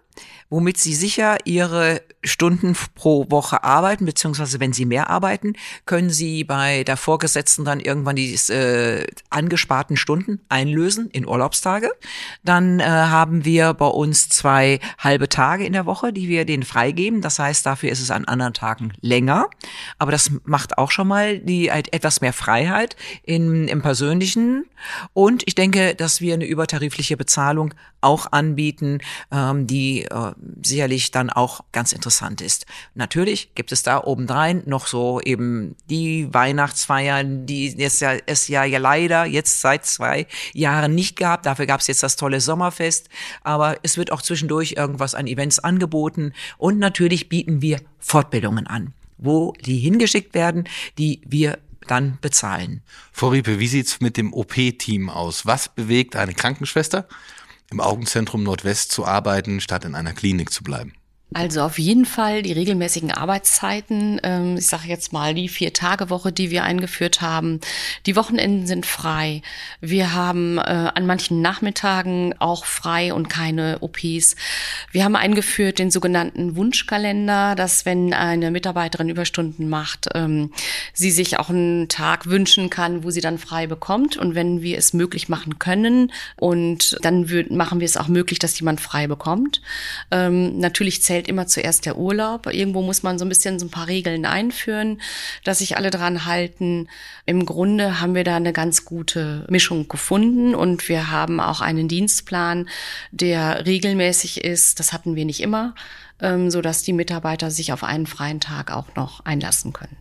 womit 0.50 0.78
sie 0.78 0.94
sicher 0.94 1.38
ihre 1.44 2.02
Stunden 2.24 2.76
pro 2.94 3.30
Woche 3.30 3.62
arbeiten, 3.62 4.04
beziehungsweise 4.04 4.60
wenn 4.60 4.72
sie 4.72 4.84
mehr 4.84 5.10
arbeiten, 5.10 5.54
können 5.86 6.10
sie 6.10 6.44
bei 6.44 6.84
der 6.84 6.96
Vorgesetzten 6.96 7.64
dann 7.64 7.80
irgendwann 7.80 8.16
die 8.16 8.34
äh, 8.34 9.06
angesparten 9.30 9.96
Stunden 9.96 10.40
einlösen 10.48 11.10
in 11.10 11.26
Urlaubstage. 11.26 11.90
Dann 12.44 12.80
äh, 12.80 12.84
haben 12.84 13.44
wir 13.44 13.74
bei 13.74 13.86
uns 13.86 14.28
zwei 14.28 14.80
halbe 14.98 15.28
Tage 15.28 15.64
in 15.64 15.72
der 15.72 15.86
Woche, 15.86 16.12
die 16.12 16.28
wir 16.28 16.44
denen 16.44 16.64
freigeben. 16.64 17.20
Das 17.20 17.38
heißt, 17.38 17.64
dafür 17.64 17.90
ist 17.90 18.00
es 18.00 18.10
an 18.10 18.24
anderen 18.24 18.54
Tagen 18.54 18.92
länger. 19.00 19.48
Aber 19.98 20.10
das 20.10 20.30
macht 20.44 20.78
auch 20.78 20.90
schon 20.90 21.08
mal 21.08 21.38
die 21.38 21.68
etwas 21.68 22.20
mehr 22.20 22.32
Freiheit 22.32 22.96
in, 23.22 23.68
im 23.68 23.82
Persönlichen. 23.82 24.64
Und 25.12 25.42
ich 25.46 25.54
denke, 25.54 25.94
dass 25.94 26.20
wir 26.20 26.34
eine 26.34 26.46
übertarifliche 26.46 27.16
Bezahlung 27.16 27.74
auch 28.00 28.30
anbieten, 28.32 28.98
ähm, 29.32 29.66
die 29.66 30.04
äh, 30.04 30.32
sicherlich 30.62 31.10
dann 31.10 31.30
auch 31.30 31.60
ganz 31.72 31.92
interessant 31.92 32.40
ist. 32.40 32.66
Natürlich 32.94 33.54
gibt 33.54 33.72
es 33.72 33.82
da 33.82 34.02
obendrein 34.02 34.62
noch 34.66 34.86
so 34.86 35.20
eben 35.20 35.76
die 35.88 36.32
Weihnachtsfeiern, 36.32 37.46
die 37.46 37.68
jetzt 37.68 38.00
ja, 38.00 38.14
es 38.26 38.48
ja, 38.48 38.64
ja 38.64 38.78
leider 38.78 39.24
jetzt 39.24 39.60
seit 39.60 39.86
zwei 39.86 40.26
Jahren 40.52 40.94
nicht 40.94 41.16
gab. 41.16 41.42
Dafür 41.42 41.66
gab 41.66 41.80
es 41.80 41.86
jetzt 41.86 42.02
das 42.02 42.16
tolle 42.16 42.40
Sommerfest. 42.40 43.08
Aber 43.42 43.78
es 43.82 43.96
wird 43.96 44.12
auch 44.12 44.22
zwischendurch 44.22 44.74
irgendwas 44.76 45.14
an 45.14 45.26
Events 45.26 45.58
angeboten. 45.58 46.32
Und 46.56 46.78
natürlich 46.78 47.28
bieten 47.28 47.62
wir 47.62 47.80
Fortbildungen 47.98 48.66
an, 48.66 48.92
wo 49.18 49.52
die 49.64 49.78
hingeschickt 49.78 50.34
werden, 50.34 50.68
die 50.98 51.20
wir 51.26 51.58
dann 51.86 52.18
bezahlen. 52.20 52.82
Frau 53.12 53.28
Riepe, 53.28 53.58
wie 53.58 53.66
sieht's 53.66 54.00
mit 54.00 54.16
dem 54.16 54.32
OP-Team 54.32 55.08
aus? 55.08 55.46
Was 55.46 55.68
bewegt 55.68 56.16
eine 56.16 56.34
Krankenschwester? 56.34 57.08
Im 57.70 57.80
Augenzentrum 57.80 58.42
Nordwest 58.42 58.92
zu 58.92 59.04
arbeiten, 59.04 59.60
statt 59.60 59.84
in 59.84 59.94
einer 59.94 60.12
Klinik 60.12 60.52
zu 60.52 60.62
bleiben? 60.62 60.94
Also 61.34 61.60
auf 61.60 61.78
jeden 61.78 62.06
Fall 62.06 62.40
die 62.40 62.52
regelmäßigen 62.52 63.12
Arbeitszeiten. 63.12 64.18
Ähm, 64.22 64.56
ich 64.56 64.66
sage 64.66 64.88
jetzt 64.88 65.12
mal 65.12 65.34
die 65.34 65.50
Vier-Tage-Woche, 65.50 66.32
die 66.32 66.50
wir 66.50 66.64
eingeführt 66.64 67.20
haben. 67.20 67.60
Die 68.06 68.16
Wochenenden 68.16 68.66
sind 68.66 68.86
frei. 68.86 69.42
Wir 69.82 70.14
haben 70.14 70.56
äh, 70.56 70.62
an 70.62 71.04
manchen 71.04 71.42
Nachmittagen 71.42 72.34
auch 72.38 72.64
frei 72.64 73.12
und 73.12 73.28
keine 73.28 73.76
OPs. 73.80 74.36
Wir 74.90 75.04
haben 75.04 75.16
eingeführt 75.16 75.78
den 75.78 75.90
sogenannten 75.90 76.56
Wunschkalender, 76.56 77.54
dass 77.54 77.84
wenn 77.84 78.14
eine 78.14 78.50
Mitarbeiterin 78.50 79.10
Überstunden 79.10 79.68
macht, 79.68 80.08
ähm, 80.14 80.50
sie 80.94 81.10
sich 81.10 81.38
auch 81.38 81.50
einen 81.50 81.90
Tag 81.90 82.24
wünschen 82.24 82.70
kann, 82.70 83.04
wo 83.04 83.10
sie 83.10 83.20
dann 83.20 83.36
frei 83.36 83.66
bekommt. 83.66 84.16
Und 84.16 84.34
wenn 84.34 84.62
wir 84.62 84.78
es 84.78 84.94
möglich 84.94 85.28
machen 85.28 85.58
können 85.58 86.10
und 86.36 86.96
dann 87.02 87.28
machen 87.50 87.80
wir 87.80 87.86
es 87.86 87.98
auch 87.98 88.08
möglich, 88.08 88.38
dass 88.38 88.58
jemand 88.58 88.80
frei 88.80 89.06
bekommt. 89.06 89.60
Ähm, 90.10 90.58
natürlich 90.58 91.02
zählt 91.02 91.17
zählt 91.18 91.26
immer 91.26 91.48
zuerst 91.48 91.84
der 91.84 91.98
Urlaub. 91.98 92.46
Irgendwo 92.46 92.80
muss 92.80 93.02
man 93.02 93.18
so 93.18 93.24
ein 93.24 93.28
bisschen 93.28 93.58
so 93.58 93.66
ein 93.66 93.70
paar 93.70 93.88
Regeln 93.88 94.24
einführen, 94.24 95.00
dass 95.42 95.58
sich 95.58 95.76
alle 95.76 95.90
dran 95.90 96.26
halten. 96.26 96.86
Im 97.26 97.44
Grunde 97.44 98.00
haben 98.00 98.14
wir 98.14 98.22
da 98.22 98.36
eine 98.36 98.52
ganz 98.52 98.84
gute 98.84 99.44
Mischung 99.48 99.88
gefunden 99.88 100.54
und 100.54 100.88
wir 100.88 101.10
haben 101.10 101.40
auch 101.40 101.60
einen 101.60 101.88
Dienstplan, 101.88 102.68
der 103.10 103.66
regelmäßig 103.66 104.44
ist. 104.44 104.78
Das 104.78 104.92
hatten 104.92 105.16
wir 105.16 105.24
nicht 105.24 105.40
immer, 105.40 105.74
ähm, 106.20 106.52
so 106.52 106.62
dass 106.62 106.84
die 106.84 106.92
Mitarbeiter 106.92 107.50
sich 107.50 107.72
auf 107.72 107.82
einen 107.82 108.06
freien 108.06 108.38
Tag 108.38 108.70
auch 108.70 108.94
noch 108.94 109.24
einlassen 109.24 109.72
können 109.72 109.96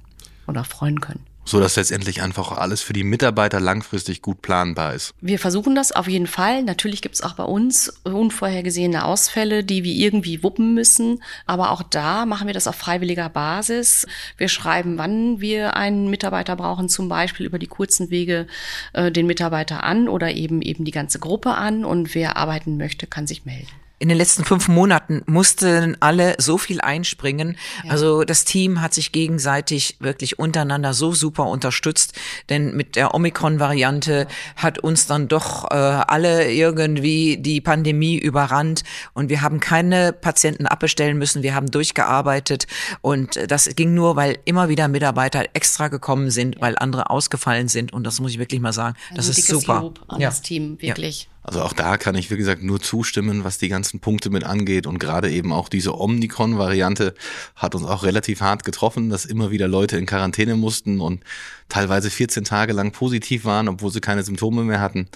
oder 0.45 0.63
freuen 0.63 1.01
können 1.01 1.25
so 1.47 1.61
dass 1.61 1.77
letztendlich 1.77 2.21
einfach 2.21 2.51
alles 2.51 2.81
für 2.81 2.93
die 2.93 3.05
Mitarbeiter 3.05 3.59
langfristig 3.59 4.21
gut 4.21 4.41
planbar 4.41 4.93
ist. 4.93 5.13
Wir 5.21 5.39
versuchen 5.39 5.75
das 5.75 5.93
auf 5.93 6.07
jeden 6.07 6.27
Fall. 6.27 6.61
Natürlich 6.63 7.01
gibt 7.01 7.15
es 7.15 7.21
auch 7.21 7.33
bei 7.33 7.43
uns 7.43 7.89
unvorhergesehene 8.03 9.05
Ausfälle, 9.05 9.63
die 9.63 9.83
wir 9.83 9.93
irgendwie 9.93 10.43
wuppen 10.43 10.73
müssen. 10.73 11.23
Aber 11.45 11.71
auch 11.71 11.83
da 11.83 12.25
machen 12.25 12.47
wir 12.47 12.53
das 12.53 12.67
auf 12.67 12.75
freiwilliger 12.75 13.29
Basis. 13.29 14.05
Wir 14.37 14.49
schreiben, 14.49 14.97
wann 14.97 15.39
wir 15.39 15.77
einen 15.77 16.09
Mitarbeiter 16.09 16.57
brauchen, 16.57 16.89
zum 16.89 17.07
Beispiel 17.07 17.45
über 17.45 17.59
die 17.59 17.67
kurzen 17.67 18.09
Wege 18.09 18.47
äh, 18.91 19.11
den 19.11 19.25
Mitarbeiter 19.25 19.83
an 19.83 20.09
oder 20.09 20.33
eben 20.33 20.61
eben 20.61 20.83
die 20.83 20.91
ganze 20.91 21.19
Gruppe 21.19 21.53
an. 21.53 21.85
Und 21.85 22.13
wer 22.13 22.35
arbeiten 22.35 22.77
möchte, 22.77 23.07
kann 23.07 23.25
sich 23.25 23.45
melden 23.45 23.86
in 23.99 24.09
den 24.09 24.17
letzten 24.17 24.45
fünf 24.45 24.67
Monaten 24.67 25.23
mussten 25.25 25.97
alle 26.01 26.35
so 26.37 26.57
viel 26.57 26.81
einspringen. 26.81 27.57
Ja. 27.83 27.91
Also 27.91 28.23
das 28.23 28.45
Team 28.45 28.81
hat 28.81 28.93
sich 28.93 29.11
gegenseitig 29.11 29.97
wirklich 29.99 30.37
untereinander 30.37 30.93
so 30.93 31.13
super 31.13 31.47
unterstützt, 31.47 32.13
denn 32.49 32.75
mit 32.75 32.95
der 32.95 33.15
Omikron-Variante 33.15 34.27
hat 34.55 34.79
uns 34.79 35.07
dann 35.07 35.27
doch 35.27 35.71
äh, 35.71 35.75
alle 35.75 36.51
irgendwie 36.51 37.37
die 37.37 37.59
Pandemie 37.59 38.17
überrannt 38.17 38.83
und 39.13 39.29
wir 39.29 39.41
haben 39.41 39.59
keine 39.59 40.13
Patienten 40.13 40.67
abbestellen 40.67 41.17
müssen. 41.17 41.41
Wir 41.41 41.55
haben 41.55 41.71
durchgearbeitet 41.71 42.67
und 43.01 43.39
das 43.49 43.67
ging 43.75 43.95
nur, 43.95 44.15
weil 44.15 44.37
immer 44.45 44.69
wieder 44.69 44.87
Mitarbeiter 44.87 45.45
extra 45.53 45.87
gekommen 45.87 46.29
sind, 46.29 46.61
weil 46.61 46.75
andere 46.77 47.09
ausgefallen 47.09 47.67
sind 47.67 47.93
und 47.93 48.03
das 48.03 48.19
muss 48.19 48.31
ich 48.31 48.39
wirklich 48.39 48.61
mal 48.61 48.73
sagen. 48.73 48.95
Das 49.15 49.27
also 49.27 49.39
ist 49.39 49.47
super. 49.47 49.81
Lob 49.81 50.01
an 50.07 50.21
ja. 50.21 50.29
das 50.29 50.43
Team 50.43 50.79
wirklich. 50.79 51.23
Ja. 51.23 51.36
Also 51.47 51.61
auch 51.61 51.71
da 51.71 51.95
kann 51.95 52.15
ich, 52.15 52.29
wie 52.29 52.35
gesagt, 52.35 52.61
nur 52.61 52.81
zustimmen, 52.81 53.45
was 53.45 53.57
die 53.57 53.69
ganzen 53.69 54.01
Punkte 54.01 54.29
mit 54.29 54.43
angeht. 54.43 54.85
Und 54.85 54.99
gerade 54.99 55.31
eben 55.31 55.53
auch 55.53 55.69
diese 55.69 55.97
Omnicron-Variante 55.97 57.13
hat 57.55 57.73
uns 57.73 57.85
auch 57.85 58.03
relativ 58.03 58.41
hart 58.41 58.65
getroffen, 58.65 59.09
dass 59.09 59.23
immer 59.23 59.49
wieder 59.49 59.69
Leute 59.69 59.97
in 59.97 60.05
Quarantäne 60.05 60.57
mussten 60.57 60.99
und 60.99 61.23
teilweise 61.69 62.09
14 62.09 62.43
Tage 62.43 62.73
lang 62.73 62.91
positiv 62.91 63.45
waren, 63.45 63.69
obwohl 63.69 63.91
sie 63.91 64.01
keine 64.01 64.23
Symptome 64.23 64.65
mehr 64.65 64.81
hatten. 64.81 65.07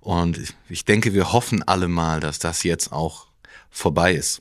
Und 0.00 0.40
ich 0.68 0.84
denke, 0.84 1.14
wir 1.14 1.32
hoffen 1.32 1.62
alle 1.62 1.86
mal, 1.86 2.18
dass 2.18 2.40
das 2.40 2.64
jetzt 2.64 2.90
auch 2.90 3.28
vorbei 3.70 4.12
ist. 4.12 4.40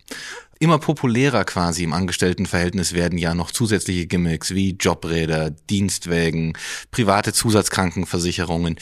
Immer 0.58 0.80
populärer 0.80 1.46
quasi 1.46 1.84
im 1.84 1.94
Angestelltenverhältnis 1.94 2.94
werden 2.94 3.20
ja 3.20 3.36
noch 3.36 3.52
zusätzliche 3.52 4.08
Gimmicks 4.08 4.56
wie 4.56 4.72
Jobräder, 4.72 5.52
Dienstwägen, 5.52 6.58
private 6.90 7.34
Zusatzkrankenversicherungen 7.34 8.78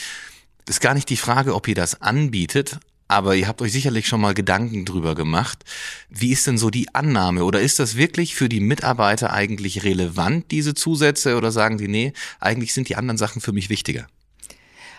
ist 0.68 0.82
gar 0.82 0.94
nicht 0.94 1.10
die 1.10 1.18
Frage, 1.18 1.56
ob 1.56 1.68
ihr 1.68 1.76
das 1.76 2.02
anbietet, 2.02 2.80
aber 3.08 3.36
ihr 3.36 3.48
habt 3.48 3.62
euch 3.62 3.72
sicherlich 3.72 4.08
schon 4.08 4.22
mal 4.22 4.34
Gedanken 4.34 4.86
drüber 4.86 5.14
gemacht. 5.14 5.64
Wie 6.10 6.32
ist 6.32 6.48
denn 6.48 6.58
so 6.58 6.70
die 6.70 6.94
Annahme? 6.96 7.44
Oder 7.44 7.62
ist 7.62 7.80
das 7.80 7.96
wirklich 7.96 8.34
für 8.34 8.50
die 8.50 8.60
Mitarbeiter 8.60 9.34
eigentlich 9.34 9.84
relevant, 9.84 10.52
diese 10.52 10.74
Zusätze? 10.74 11.38
Oder 11.38 11.52
sagen 11.52 11.78
die, 11.78 11.88
nee, 11.88 12.14
eigentlich 12.40 12.74
sind 12.74 12.90
die 12.90 12.96
anderen 12.96 13.18
Sachen 13.18 13.42
für 13.42 13.52
mich 13.52 13.70
wichtiger? 13.70 14.08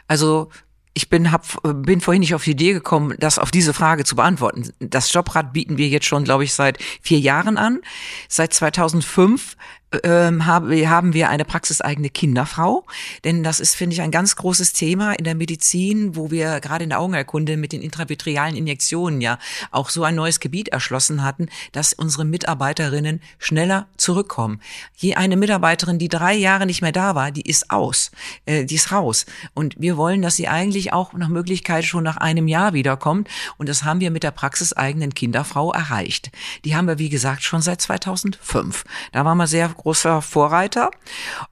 Also 0.07 0.51
ich 0.93 1.09
bin, 1.09 1.33
hab, 1.33 1.45
bin 1.63 2.01
vorhin 2.01 2.21
nicht 2.21 2.37
auf 2.37 2.45
die 2.45 2.53
Idee 2.53 2.73
gekommen, 2.73 3.17
das 3.19 3.41
auf 3.41 3.51
diese 3.51 3.75
Frage 3.75 4.05
zu 4.05 4.15
beantworten. 4.15 4.71
Das 4.79 5.13
Jobrad 5.13 5.53
bieten 5.53 5.77
wir 5.77 5.89
jetzt 5.89 6.07
schon, 6.07 6.23
glaube 6.23 6.45
ich, 6.45 6.55
seit 6.55 6.79
vier 7.03 7.19
Jahren 7.19 7.57
an. 7.57 7.81
Seit 8.29 8.55
2005 8.55 9.57
ähm, 10.03 10.47
haben 10.47 11.13
wir 11.13 11.29
eine 11.29 11.45
praxiseigene 11.45 12.11
Kinderfrau, 12.11 12.85
denn 13.25 13.43
das 13.43 13.61
ist, 13.61 13.75
finde 13.75 13.95
ich, 13.95 14.03
ein 14.03 14.11
ganz 14.11 14.37
großes 14.37 14.73
Thema 14.73 15.13
in 15.13 15.25
der 15.25 15.35
Medizin, 15.35 16.17
wo 16.17 16.31
wir 16.31 16.61
gerade 16.61 16.85
in 16.85 16.91
der 16.91 17.01
Augenerkunde 17.01 17.57
mit 17.57 17.73
den 17.73 17.83
intravitrealen 17.83 18.57
Injektionen 18.57 19.21
ja 19.21 19.39
auch 19.71 19.91
so 19.91 20.05
ein 20.05 20.15
neues 20.15 20.41
Gebiet 20.41 20.69
erschlossen 20.69 21.23
hatten, 21.23 21.49
dass 21.73 21.93
unsere 21.93 22.25
Mitarbeiterinnen 22.25 23.21
schneller 23.39 23.87
zurückkommen. 23.97 24.61
Je 24.97 25.15
eine 25.15 25.37
Mitarbeiterin, 25.37 25.99
die 25.99 26.09
drei 26.09 26.35
Jahre 26.35 26.67
nicht 26.67 26.83
mehr 26.83 26.93
da 26.93 27.15
war, 27.15 27.31
die 27.31 27.49
ist 27.49 27.71
aus, 27.71 28.11
äh, 28.47 28.65
die 28.65 28.77
ist 28.77 28.93
raus. 28.93 29.27
Und 29.55 29.77
wir 29.79 29.97
wollen, 29.97 30.23
dass 30.23 30.37
sie 30.37 30.49
eigentlich 30.49 30.93
auch 30.93 31.13
nach 31.13 31.29
Möglichkeit 31.29 31.85
schon 31.85 32.05
nach 32.05 32.17
einem 32.17 32.49
Jahr 32.49 32.73
wiederkommt. 32.73 33.29
Und 33.59 33.69
das 33.69 33.85
haben 33.85 34.01
wir 34.01 34.11
mit 34.11 34.23
der 34.23 34.31
praxiseigenen 34.31 35.15
Kinderfrau 35.15 35.73
erreicht. 35.73 36.31
Die 36.65 36.75
haben 36.75 36.89
wir, 36.89 36.99
wie 36.99 37.09
gesagt, 37.09 37.43
schon 37.43 37.63
seit 37.63 37.81
2005. 37.81 38.85
Da 39.13 39.25
waren 39.25 39.39
wir 39.39 39.47
sehr 39.47 39.69
großer 39.85 40.23
Vorreiter. 40.23 40.91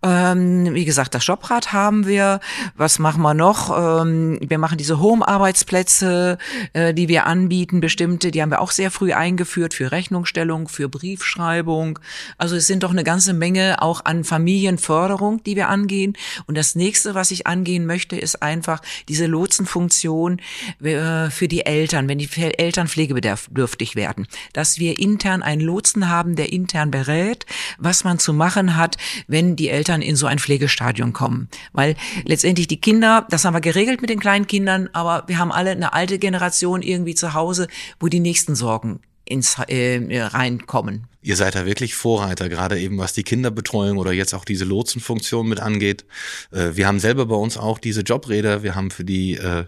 Ähm, 0.03 0.75
wie 0.75 0.87
gesagt, 0.87 1.15
das 1.15 1.27
Jobrad 1.27 1.73
haben 1.73 2.07
wir. 2.07 2.41
Was 2.77 2.99
machen 2.99 3.23
wir 3.23 3.35
noch? 3.35 3.71
Ähm, 3.77 4.39
wir 4.41 4.57
machen 4.57 4.79
diese 4.79 4.99
Home-Arbeitsplätze, 5.01 6.39
äh, 6.73 6.95
die 6.95 7.09
wir 7.09 7.27
anbieten, 7.27 7.81
bestimmte, 7.81 8.31
die 8.31 8.41
haben 8.41 8.51
wir 8.51 8.63
auch 8.63 8.71
sehr 8.71 8.91
früh 8.91 9.13
eingeführt 9.13 9.75
für 9.75 9.93
Rechnungsstellung, 9.93 10.69
für 10.69 10.89
Briefschreibung. 10.89 11.99
Also 12.39 12.57
es 12.57 12.67
sind 12.67 12.85
doch 12.85 12.91
eine 12.91 13.05
ganze 13.05 13.35
Menge 13.35 13.83
auch 13.83 14.03
an 14.07 14.25
Familienförderung, 14.25 15.45
die 15.45 15.55
wir 15.55 15.69
angehen. 15.69 16.17
Und 16.47 16.57
das 16.57 16.75
nächste, 16.75 17.15
was 17.15 17.31
ich 17.33 17.47
angehen 17.47 17.85
möchte, 17.85 18.17
ist 18.17 18.43
einfach 18.43 18.81
diese 19.09 19.27
Lotsenfunktion 19.27 20.41
äh, 20.83 21.29
für 21.29 21.49
die 21.49 21.67
Eltern, 21.67 22.09
wenn 22.09 22.19
die 22.19 22.31
Eltern 22.57 22.89
pflegebedürftig 22.89 23.95
werden, 23.95 24.27
dass 24.55 24.79
wir 24.79 24.99
intern 24.99 25.43
einen 25.43 25.61
Lotsen 25.61 26.09
haben, 26.09 26.35
der 26.35 26.51
intern 26.51 26.91
berät, 26.91 27.45
was 27.79 28.05
man 28.05 28.22
zu 28.23 28.33
machen 28.33 28.77
hat, 28.77 28.97
wenn 29.27 29.57
die 29.57 29.69
Eltern 29.69 30.03
in 30.03 30.17
so 30.17 30.27
ein 30.27 30.39
Pflegestadion 30.39 31.13
kommen. 31.13 31.49
Weil 31.73 31.97
letztendlich 32.25 32.69
die 32.69 32.81
Kinder, 32.81 33.27
das 33.31 33.45
haben 33.45 33.55
wir 33.55 33.61
geregelt 33.61 34.01
mit 34.01 34.11
den 34.11 34.21
kleinen 34.21 34.47
Kindern, 34.47 34.89
aber 34.93 35.25
wir 35.27 35.39
haben 35.39 35.53
alle 35.53 35.71
eine 35.71 35.93
alte 35.93 36.19
Generation 36.19 36.83
irgendwie 36.83 37.15
zu 37.15 37.35
Hause, 37.35 37.69
wo 38.01 38.09
die 38.09 38.21
nächsten 38.21 38.55
Sorgen 38.55 39.01
ins 39.25 39.57
äh, 39.69 40.21
reinkommen. 40.21 41.07
Ihr 41.25 41.37
seid 41.37 41.55
da 41.55 41.65
wirklich 41.65 41.95
Vorreiter, 41.95 42.49
gerade 42.49 42.81
eben 42.81 42.99
was 42.99 43.13
die 43.13 43.23
Kinderbetreuung 43.23 43.99
oder 43.99 44.13
jetzt 44.13 44.35
auch 44.35 44.45
diese 44.45 44.65
Lotsenfunktion 44.65 45.49
mit 45.49 45.61
angeht. 45.61 46.05
Äh, 46.51 46.71
wir 46.75 46.89
haben 46.89 46.99
selber 46.99 47.27
bei 47.27 47.37
uns 47.37 47.57
auch 47.57 47.79
diese 47.79 48.01
Jobräder. 48.01 48.65
Wir 48.65 48.75
haben 48.75 48.91
für 48.91 49.05
die 49.05 49.35
äh, 49.35 49.67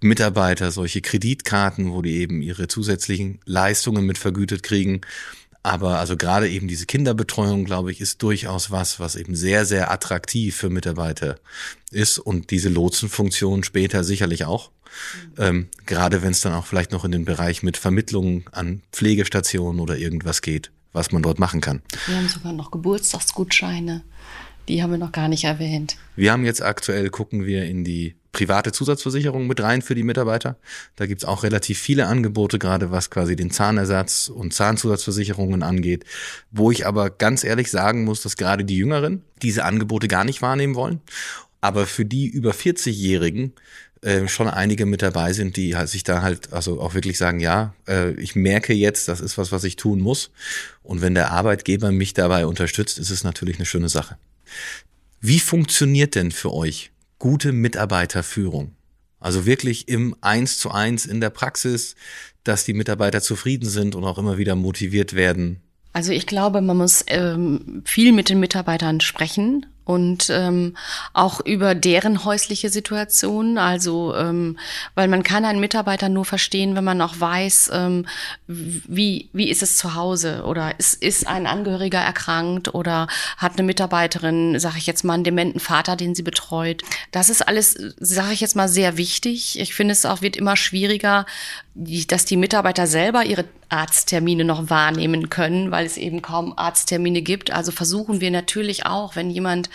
Mitarbeiter 0.00 0.70
solche 0.70 1.02
Kreditkarten, 1.02 1.92
wo 1.92 2.00
die 2.00 2.16
eben 2.16 2.40
ihre 2.40 2.68
zusätzlichen 2.68 3.40
Leistungen 3.44 4.06
mit 4.06 4.16
vergütet 4.16 4.62
kriegen. 4.62 5.02
Aber 5.64 5.98
also 5.98 6.18
gerade 6.18 6.46
eben 6.48 6.68
diese 6.68 6.84
Kinderbetreuung, 6.84 7.64
glaube 7.64 7.90
ich, 7.90 8.02
ist 8.02 8.22
durchaus 8.22 8.70
was, 8.70 9.00
was 9.00 9.16
eben 9.16 9.34
sehr, 9.34 9.64
sehr 9.64 9.90
attraktiv 9.90 10.54
für 10.54 10.68
Mitarbeiter 10.68 11.38
ist 11.90 12.18
und 12.18 12.50
diese 12.50 12.68
Lotsenfunktion 12.68 13.64
später 13.64 14.04
sicherlich 14.04 14.44
auch. 14.44 14.70
Ähm, 15.38 15.68
gerade 15.86 16.22
wenn 16.22 16.32
es 16.32 16.42
dann 16.42 16.52
auch 16.52 16.66
vielleicht 16.66 16.92
noch 16.92 17.06
in 17.06 17.12
den 17.12 17.24
Bereich 17.24 17.62
mit 17.62 17.78
Vermittlung 17.78 18.44
an 18.52 18.82
Pflegestationen 18.92 19.80
oder 19.80 19.96
irgendwas 19.96 20.42
geht, 20.42 20.70
was 20.92 21.12
man 21.12 21.22
dort 21.22 21.38
machen 21.38 21.62
kann. 21.62 21.80
Wir 22.06 22.16
haben 22.16 22.28
sogar 22.28 22.52
noch 22.52 22.70
Geburtstagsgutscheine. 22.70 24.02
Die 24.68 24.82
haben 24.82 24.90
wir 24.90 24.98
noch 24.98 25.12
gar 25.12 25.28
nicht 25.28 25.44
erwähnt. 25.44 25.96
Wir 26.14 26.32
haben 26.32 26.44
jetzt 26.44 26.62
aktuell, 26.62 27.08
gucken 27.08 27.46
wir 27.46 27.64
in 27.64 27.84
die 27.84 28.16
private 28.34 28.72
Zusatzversicherung 28.72 29.46
mit 29.46 29.62
rein 29.62 29.80
für 29.80 29.94
die 29.94 30.02
Mitarbeiter. 30.02 30.56
Da 30.96 31.06
gibt's 31.06 31.24
auch 31.24 31.42
relativ 31.42 31.78
viele 31.78 32.06
Angebote, 32.06 32.58
gerade 32.58 32.90
was 32.90 33.08
quasi 33.08 33.36
den 33.36 33.50
Zahnersatz 33.50 34.28
und 34.28 34.52
Zahnzusatzversicherungen 34.52 35.62
angeht, 35.62 36.04
wo 36.50 36.70
ich 36.70 36.86
aber 36.86 37.08
ganz 37.08 37.44
ehrlich 37.44 37.70
sagen 37.70 38.04
muss, 38.04 38.20
dass 38.20 38.36
gerade 38.36 38.64
die 38.64 38.76
Jüngeren 38.76 39.22
diese 39.40 39.64
Angebote 39.64 40.08
gar 40.08 40.24
nicht 40.24 40.42
wahrnehmen 40.42 40.74
wollen. 40.74 41.00
Aber 41.62 41.86
für 41.86 42.04
die 42.04 42.26
über 42.26 42.50
40-Jährigen 42.50 43.54
äh, 44.02 44.28
schon 44.28 44.48
einige 44.48 44.84
mit 44.84 45.00
dabei 45.00 45.32
sind, 45.32 45.56
die 45.56 45.76
halt 45.76 45.88
sich 45.88 46.04
da 46.04 46.20
halt 46.20 46.52
also 46.52 46.80
auch 46.80 46.92
wirklich 46.92 47.16
sagen, 47.16 47.40
ja, 47.40 47.74
äh, 47.88 48.12
ich 48.20 48.34
merke 48.34 48.74
jetzt, 48.74 49.08
das 49.08 49.20
ist 49.20 49.38
was, 49.38 49.50
was 49.50 49.64
ich 49.64 49.76
tun 49.76 50.00
muss. 50.00 50.30
Und 50.82 51.00
wenn 51.00 51.14
der 51.14 51.30
Arbeitgeber 51.30 51.90
mich 51.90 52.12
dabei 52.12 52.44
unterstützt, 52.44 52.98
ist 52.98 53.10
es 53.10 53.24
natürlich 53.24 53.56
eine 53.56 53.64
schöne 53.64 53.88
Sache. 53.88 54.18
Wie 55.22 55.40
funktioniert 55.40 56.16
denn 56.16 56.32
für 56.32 56.52
euch 56.52 56.90
gute 57.24 57.52
Mitarbeiterführung? 57.52 58.76
Also 59.18 59.46
wirklich 59.46 59.88
im 59.88 60.14
Eins 60.20 60.58
zu 60.58 60.70
eins 60.70 61.06
in 61.06 61.22
der 61.22 61.30
Praxis, 61.30 61.94
dass 62.42 62.66
die 62.66 62.74
Mitarbeiter 62.74 63.22
zufrieden 63.22 63.66
sind 63.66 63.94
und 63.94 64.04
auch 64.04 64.18
immer 64.18 64.36
wieder 64.36 64.54
motiviert 64.56 65.14
werden. 65.14 65.62
Also 65.94 66.12
ich 66.12 66.26
glaube, 66.26 66.60
man 66.60 66.76
muss 66.76 67.02
ähm, 67.06 67.80
viel 67.86 68.12
mit 68.12 68.28
den 68.28 68.40
Mitarbeitern 68.40 69.00
sprechen 69.00 69.64
und 69.84 70.30
ähm, 70.30 70.76
auch 71.12 71.40
über 71.40 71.74
deren 71.74 72.24
häusliche 72.24 72.70
Situation. 72.70 73.58
Also, 73.58 74.14
ähm, 74.14 74.58
weil 74.94 75.08
man 75.08 75.22
kann 75.22 75.44
einen 75.44 75.60
Mitarbeiter 75.60 76.08
nur 76.08 76.24
verstehen, 76.24 76.74
wenn 76.74 76.84
man 76.84 77.00
auch 77.00 77.20
weiß, 77.20 77.70
ähm, 77.72 78.06
wie, 78.46 79.28
wie 79.32 79.50
ist 79.50 79.62
es 79.62 79.76
zu 79.76 79.94
Hause 79.94 80.44
oder 80.44 80.78
ist, 80.78 81.02
ist 81.02 81.26
ein 81.26 81.46
Angehöriger 81.46 82.00
erkrankt 82.00 82.74
oder 82.74 83.08
hat 83.36 83.52
eine 83.52 83.64
Mitarbeiterin, 83.64 84.58
sage 84.58 84.78
ich 84.78 84.86
jetzt 84.86 85.04
mal, 85.04 85.14
einen 85.14 85.24
dementen 85.24 85.60
Vater, 85.60 85.96
den 85.96 86.14
sie 86.14 86.22
betreut. 86.22 86.82
Das 87.12 87.28
ist 87.28 87.46
alles, 87.46 87.76
sage 87.98 88.32
ich 88.32 88.40
jetzt 88.40 88.56
mal, 88.56 88.68
sehr 88.68 88.96
wichtig. 88.96 89.60
Ich 89.60 89.74
finde, 89.74 89.92
es 89.92 90.06
auch 90.06 90.22
wird 90.22 90.36
immer 90.36 90.56
schwieriger, 90.56 91.26
dass 91.74 92.24
die 92.24 92.36
Mitarbeiter 92.36 92.86
selber 92.86 93.24
ihre 93.24 93.44
Arzttermine 93.74 94.44
noch 94.44 94.70
wahrnehmen 94.70 95.30
können, 95.30 95.72
weil 95.72 95.84
es 95.84 95.96
eben 95.96 96.22
kaum 96.22 96.56
Arzttermine 96.56 97.22
gibt. 97.22 97.50
Also 97.50 97.72
versuchen 97.72 98.20
wir 98.20 98.30
natürlich 98.30 98.86
auch, 98.86 99.16
wenn 99.16 99.30
jemand 99.30 99.68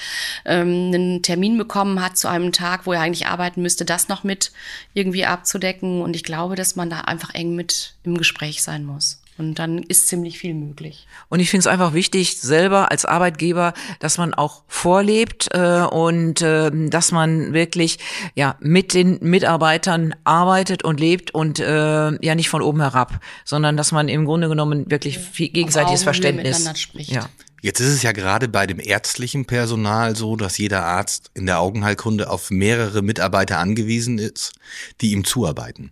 ähm, 0.46 0.92
einen 0.94 1.22
Termin 1.22 1.58
bekommen 1.58 2.02
hat 2.02 2.18
zu 2.18 2.30
einem 2.30 2.54
Tag, 2.54 2.86
wo 2.86 2.94
er 2.94 3.02
eigentlich 3.02 3.28
arbeiten 3.28 3.62
müsste, 3.62 3.84
das 3.84 4.08
noch 4.08 4.24
mit 4.24 4.54
irgendwie 4.94 5.26
abzudecken. 5.26 6.02
Und 6.02 6.16
ich 6.16 6.24
glaube, 6.24 6.56
dass 6.56 6.78
man 6.78 6.90
da 6.90 7.02
einfach 7.02 7.34
eng 7.34 7.56
mit 7.56 7.96
im 8.04 8.18
Gespräch 8.18 8.64
sein 8.64 8.86
muss. 8.86 9.19
Und 9.40 9.58
dann 9.58 9.78
ist 9.84 10.10
ziemlich 10.10 10.38
viel 10.38 10.54
möglich. 10.54 11.08
Und 11.30 11.40
ich 11.40 11.50
finde 11.50 11.62
es 11.62 11.68
einfach 11.68 11.94
wichtig, 11.94 12.42
selber 12.42 12.92
als 12.92 13.06
Arbeitgeber, 13.06 13.74
dass 14.00 14.18
man 14.18 14.34
auch 14.34 14.64
vorlebt 14.68 15.48
äh, 15.54 15.84
und 15.84 16.42
äh, 16.42 16.70
dass 16.90 17.14
man 17.14 17.54
wirklich 17.54 18.00
ja 18.36 18.58
mit 18.60 18.94
den 18.94 19.18
Mitarbeitern 19.22 20.14
arbeitet 20.26 20.84
und 20.84 21.00
lebt 21.00 21.34
und 21.34 21.60
äh, 21.60 22.24
ja 22.24 22.36
nicht 22.36 22.50
von 22.50 22.62
oben 22.62 22.82
herab, 22.82 23.22
sondern 23.46 23.78
dass 23.78 23.94
man 23.94 24.10
im 24.10 24.26
Grunde 24.26 24.50
genommen 24.50 24.92
wirklich 24.92 25.18
viel 25.20 25.48
gegenseitiges 25.48 26.04
Verständnis. 26.04 26.70
Spricht. 26.78 27.10
Ja. 27.10 27.30
Jetzt 27.62 27.80
ist 27.80 27.90
es 27.90 28.04
ja 28.04 28.12
gerade 28.12 28.50
bei 28.50 28.68
dem 28.68 28.80
ärztlichen 28.80 29.46
Personal 29.46 30.18
so, 30.18 30.36
dass 30.36 30.58
jeder 30.58 30.86
Arzt 30.86 31.32
in 31.34 31.46
der 31.46 31.60
Augenheilkunde 31.60 32.30
auf 32.30 32.52
mehrere 32.52 33.02
Mitarbeiter 33.02 33.60
angewiesen 33.60 34.18
ist, 34.18 34.54
die 35.00 35.12
ihm 35.12 35.24
zuarbeiten. 35.24 35.92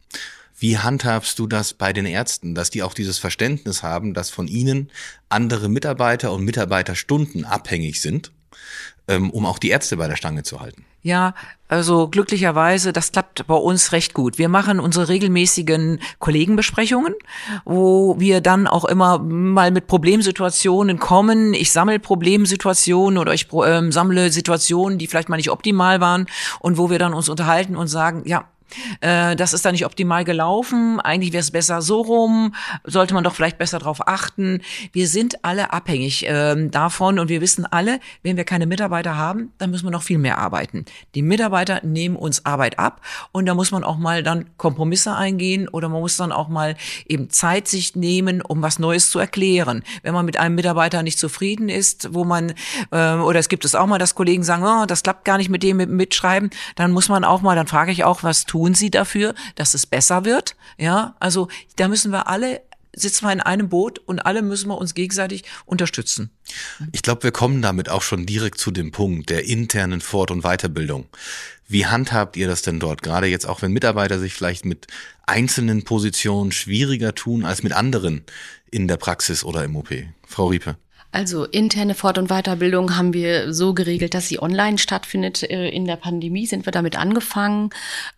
Wie 0.60 0.78
handhabst 0.78 1.38
du 1.38 1.46
das 1.46 1.74
bei 1.74 1.93
den 1.93 2.06
Ärzten, 2.06 2.56
dass 2.56 2.70
die 2.70 2.82
auch 2.82 2.93
dieses 2.93 3.20
Verständnis 3.20 3.84
haben, 3.84 4.13
dass 4.13 4.30
von 4.30 4.48
ihnen 4.48 4.89
andere 5.30 5.70
Mitarbeiter 5.70 6.32
und 6.32 6.43
Mitarbeiterstunden 6.43 7.46
abhängig 7.46 8.02
sind, 8.02 8.32
ähm, 9.08 9.30
um 9.30 9.46
auch 9.46 9.60
die 9.60 9.70
Ärzte 9.70 9.98
bei 9.98 10.08
der 10.08 10.15
Stange 10.15 10.43
zu 10.43 10.60
halten? 10.60 10.84
Ja, 11.04 11.36
also 11.70 12.08
glücklicherweise, 12.10 12.91
das 12.91 13.12
klappt 13.12 13.46
bei 13.48 13.56
uns 13.56 13.91
recht 13.91 14.13
gut. 14.13 14.38
Wir 14.38 14.50
machen 14.50 14.80
unsere 14.80 15.08
regelmäßigen 15.08 16.00
Kollegenbesprechungen, 16.20 17.13
wo 17.63 18.20
wir 18.20 18.41
dann 18.41 18.67
auch 18.67 18.84
immer 18.84 19.20
mal 19.20 19.72
mit 19.72 19.88
Problemsituationen 19.88 20.98
kommen. 20.98 21.54
Ich 21.54 21.72
sammle 21.72 22.00
Problemsituationen 22.00 23.20
oder 23.20 23.34
ich 23.34 23.48
äh, 23.54 23.91
sammle 23.91 24.32
Situationen, 24.32 24.98
die 24.98 25.08
vielleicht 25.08 25.30
mal 25.30 25.38
nicht 25.38 25.52
optimal 25.52 26.02
waren 26.02 26.26
und 26.60 26.78
wo 26.78 26.89
wir 26.89 27.00
dann 27.00 27.13
uns 27.13 27.30
unterhalten 27.30 27.78
und 27.78 27.88
sagen, 27.88 28.24
ja, 28.26 28.46
äh, 29.01 29.36
das 29.36 29.53
ist 29.53 29.65
da 29.65 29.71
nicht 29.71 29.86
optimal 29.86 30.23
gelaufen. 30.23 30.99
Eigentlich 30.99 31.34
wäre 31.34 31.41
es 31.41 31.51
besser 31.51 31.82
so 31.82 32.01
rum. 32.01 32.53
Sollte 32.84 33.13
man 33.13 33.23
doch 33.23 33.36
vielleicht 33.36 33.58
besser 33.58 33.80
darauf 33.80 34.08
achten. 34.08 34.62
Wir 34.91 35.08
sind 35.08 35.43
alle 35.43 35.73
abhängig 35.73 36.25
ähm, 36.27 36.71
davon 36.71 37.19
und 37.19 37.30
wir 37.30 37.41
wissen 37.41 37.65
alle, 37.65 37.99
wenn 38.23 38.38
wir 38.38 38.43
keine 38.43 38.65
Mitarbeiter 38.65 39.17
haben, 39.17 39.51
dann 39.58 39.71
müssen 39.71 39.86
wir 39.86 39.91
noch 39.91 40.03
viel 40.03 40.17
mehr 40.17 40.38
arbeiten. 40.38 40.86
Die 41.15 41.21
Mitarbeiter 41.21 41.82
nehmen 41.84 42.15
uns 42.15 42.45
Arbeit 42.45 42.80
ab 42.80 43.01
und 43.32 43.45
da 43.45 43.53
muss 43.53 43.71
man 43.71 43.84
auch 43.84 43.97
mal 43.97 44.23
dann 44.23 44.45
Kompromisse 44.58 45.15
eingehen 45.15 45.67
oder 45.67 45.89
man 45.89 46.01
muss 46.01 46.17
dann 46.17 46.32
auch 46.32 46.47
mal 46.47 46.75
eben 47.08 47.30
Zeit 47.30 47.67
sich 47.67 47.95
nehmen, 47.95 48.41
um 48.41 48.62
was 48.62 48.80
Neues 48.80 49.10
zu 49.10 49.19
erklären. 49.19 49.84
Wenn 50.03 50.13
man 50.13 50.25
mit 50.25 50.38
einem 50.38 50.56
Mitarbeiter 50.56 51.03
nicht 51.03 51.19
zufrieden 51.19 51.69
ist, 51.69 52.13
wo 52.13 52.23
man 52.23 52.53
äh, 52.91 53.13
oder 53.13 53.39
es 53.39 53.49
gibt 53.49 53.65
es 53.65 53.75
auch 53.75 53.88
mal, 53.88 53.97
dass 53.97 54.15
Kollegen 54.15 54.43
sagen, 54.43 54.63
oh, 54.63 54.86
das 54.86 55.03
klappt 55.03 55.25
gar 55.25 55.38
nicht 55.38 55.49
mit 55.49 55.63
dem 55.63 55.77
mit 55.77 55.89
Mitschreiben, 55.89 56.49
dann 56.75 56.91
muss 56.91 57.10
man 57.10 57.23
auch 57.23 57.41
mal, 57.41 57.56
dann 57.56 57.67
frage 57.67 57.91
ich 57.91 58.03
auch, 58.03 58.23
was 58.23 58.45
tun 58.45 58.57
tun 58.58 58.74
sie 58.74 58.89
dafür, 58.89 59.36
dass 59.56 59.76
es 59.76 59.86
besser 59.86 60.26
wird? 60.26 60.56
Ja, 60.78 61.15
also 61.20 61.48
da 61.76 61.88
müssen 61.88 62.12
wir 62.12 62.28
alle 62.28 62.62
sitzen 62.93 63.26
wir 63.26 63.32
in 63.32 63.41
einem 63.41 63.70
Boot 63.70 64.00
und 64.00 64.22
alle 64.22 64.41
müssen 64.41 64.70
wir 64.70 64.78
uns 64.80 64.96
gegenseitig 64.96 65.43
unterstützen. 65.65 66.32
Ich 66.91 67.04
glaube, 67.04 67.22
wir 67.22 67.32
kommen 67.32 67.62
damit 67.62 67.89
auch 67.89 68.02
schon 68.02 68.26
direkt 68.26 68.58
zu 68.58 68.72
dem 68.72 68.91
Punkt 68.91 69.30
der 69.30 69.46
internen 69.46 70.02
Fort- 70.02 70.32
und 70.32 70.41
Weiterbildung. 70.41 71.06
Wie 71.67 71.86
handhabt 71.86 72.38
ihr 72.38 72.48
das 72.48 72.63
denn 72.63 72.80
dort? 72.80 73.04
Gerade 73.04 73.28
jetzt 73.28 73.46
auch, 73.46 73.62
wenn 73.62 73.72
Mitarbeiter 73.72 74.17
sich 74.17 74.34
vielleicht 74.34 74.65
mit 74.65 74.88
einzelnen 75.28 75.84
Positionen 75.84 76.52
schwieriger 76.52 77.13
tun 77.13 77.46
als 77.46 77.62
mit 77.62 77.74
anderen 77.74 78.24
in 78.72 78.88
der 78.88 78.98
Praxis 78.98 79.43
oder 79.43 79.63
im 79.63 79.76
OP. 79.76 79.93
Frau 80.26 80.48
Riepe. 80.48 80.76
Also 81.17 81.45
interne 81.45 81.95
Fort- 81.95 82.19
und 82.19 82.27
Weiterbildung 82.27 82.95
haben 82.95 83.12
wir 83.12 83.51
so 83.51 83.73
geregelt, 83.73 84.13
dass 84.13 84.27
sie 84.27 84.39
online 84.39 84.77
stattfindet. 84.77 85.41
Äh, 85.41 85.69
in 85.69 85.86
der 85.86 85.95
Pandemie 85.95 86.45
sind 86.45 86.67
wir 86.67 86.71
damit 86.71 86.95
angefangen. 86.95 87.71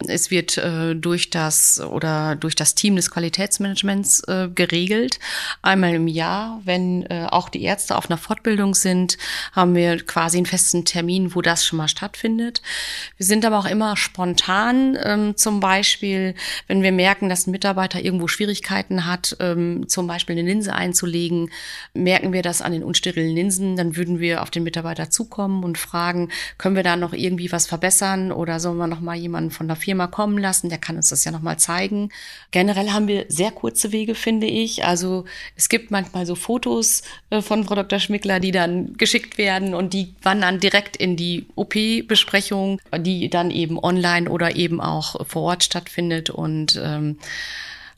Es 0.05 0.31
wird 0.31 0.57
äh, 0.57 0.95
durch 0.95 1.29
das 1.29 1.79
oder 1.79 2.35
durch 2.35 2.55
das 2.55 2.75
Team 2.75 2.97
des 2.97 3.09
Qualitätsmanagements 3.09 4.27
äh, 4.27 4.49
geregelt. 4.53 5.17
Einmal 5.61 5.93
im 5.93 6.09
Jahr, 6.09 6.59
wenn 6.65 7.07
auch 7.09 7.47
die 7.47 7.63
Ärzte 7.63 7.95
auf 7.95 8.09
einer 8.09 8.17
Fortbildung 8.17 8.75
sind, 8.75 9.17
haben 9.53 9.75
wir 9.75 10.05
quasi 10.05 10.37
einen 10.37 10.45
festen 10.45 10.83
Termin, 10.83 11.33
wo 11.33 11.41
das 11.41 11.65
schon 11.65 11.77
mal 11.77 11.87
stattfindet. 11.87 12.61
Wir 13.15 13.25
sind 13.25 13.45
aber 13.45 13.59
auch 13.59 13.65
immer 13.65 13.95
spontan. 13.95 14.97
Ähm, 15.01 15.37
zum 15.37 15.61
Beispiel, 15.61 16.35
wenn 16.67 16.83
wir 16.83 16.91
merken, 16.91 17.29
dass 17.29 17.47
ein 17.47 17.51
Mitarbeiter 17.51 18.01
irgendwo 18.01 18.27
Schwierigkeiten 18.27 19.05
hat, 19.05 19.37
ähm, 19.39 19.87
zum 19.87 20.07
Beispiel 20.07 20.37
eine 20.37 20.47
Linse 20.47 20.73
einzulegen, 20.73 21.49
merken 21.93 22.33
wir 22.33 22.41
das 22.41 22.61
an 22.61 22.73
den 22.73 22.83
unsterilen 22.89 23.33
Linsen, 23.33 23.77
dann 23.77 23.95
würden 23.95 24.19
wir 24.19 24.41
auf 24.41 24.49
den 24.49 24.63
Mitarbeiter 24.63 25.09
zukommen 25.09 25.63
und 25.63 25.77
fragen, 25.77 26.29
können 26.57 26.75
wir 26.75 26.83
da 26.83 26.95
noch 26.95 27.13
irgendwie 27.13 27.51
was 27.51 27.67
verbessern 27.67 28.31
oder 28.31 28.59
sollen 28.59 28.77
wir 28.77 28.87
noch 28.87 28.99
mal 28.99 29.15
jemanden 29.15 29.51
von 29.51 29.67
der 29.67 29.77
Firma 29.77 30.07
kommen 30.07 30.37
lassen, 30.37 30.69
der 30.69 30.79
kann 30.79 30.97
uns 30.97 31.09
das 31.09 31.23
ja 31.23 31.31
noch 31.31 31.41
mal 31.41 31.57
zeigen. 31.57 32.09
Generell 32.51 32.89
haben 32.89 33.07
wir 33.07 33.25
sehr 33.29 33.51
kurze 33.51 33.91
Wege, 33.91 34.15
finde 34.15 34.47
ich. 34.47 34.83
Also 34.83 35.25
es 35.55 35.69
gibt 35.69 35.91
manchmal 35.91 36.25
so 36.25 36.35
Fotos 36.35 37.03
äh, 37.29 37.41
von 37.41 37.63
Frau 37.63 37.75
Dr. 37.75 37.99
Schmickler, 37.99 38.39
die 38.39 38.51
dann 38.51 38.97
geschickt 38.97 39.37
werden 39.37 39.73
und 39.73 39.93
die 39.93 40.15
wandern 40.21 40.59
direkt 40.59 40.97
in 40.97 41.15
die 41.15 41.45
OP-Besprechung, 41.55 42.81
die 42.97 43.29
dann 43.29 43.51
eben 43.51 43.77
online 43.77 44.29
oder 44.29 44.55
eben 44.55 44.81
auch 44.81 45.25
vor 45.27 45.43
Ort 45.43 45.63
stattfindet 45.63 46.29
und 46.29 46.79
ähm, 46.83 47.17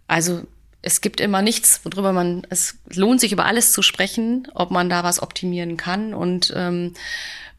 also 0.08 0.42
es 0.82 1.02
gibt 1.02 1.22
immer 1.22 1.42
nichts, 1.42 1.82
worüber 1.84 2.14
man, 2.14 2.46
es 2.50 2.78
lohnt 2.94 3.22
sich 3.22 3.32
über 3.32 3.46
alles 3.46 3.72
zu 3.72 3.82
sprechen, 3.82 4.48
ob 4.56 4.72
man 4.72 4.90
da 4.90 5.04
was 5.04 5.22
optimieren 5.22 5.78
kann. 5.78 6.14
Und 6.14 6.54
ähm, 6.56 6.94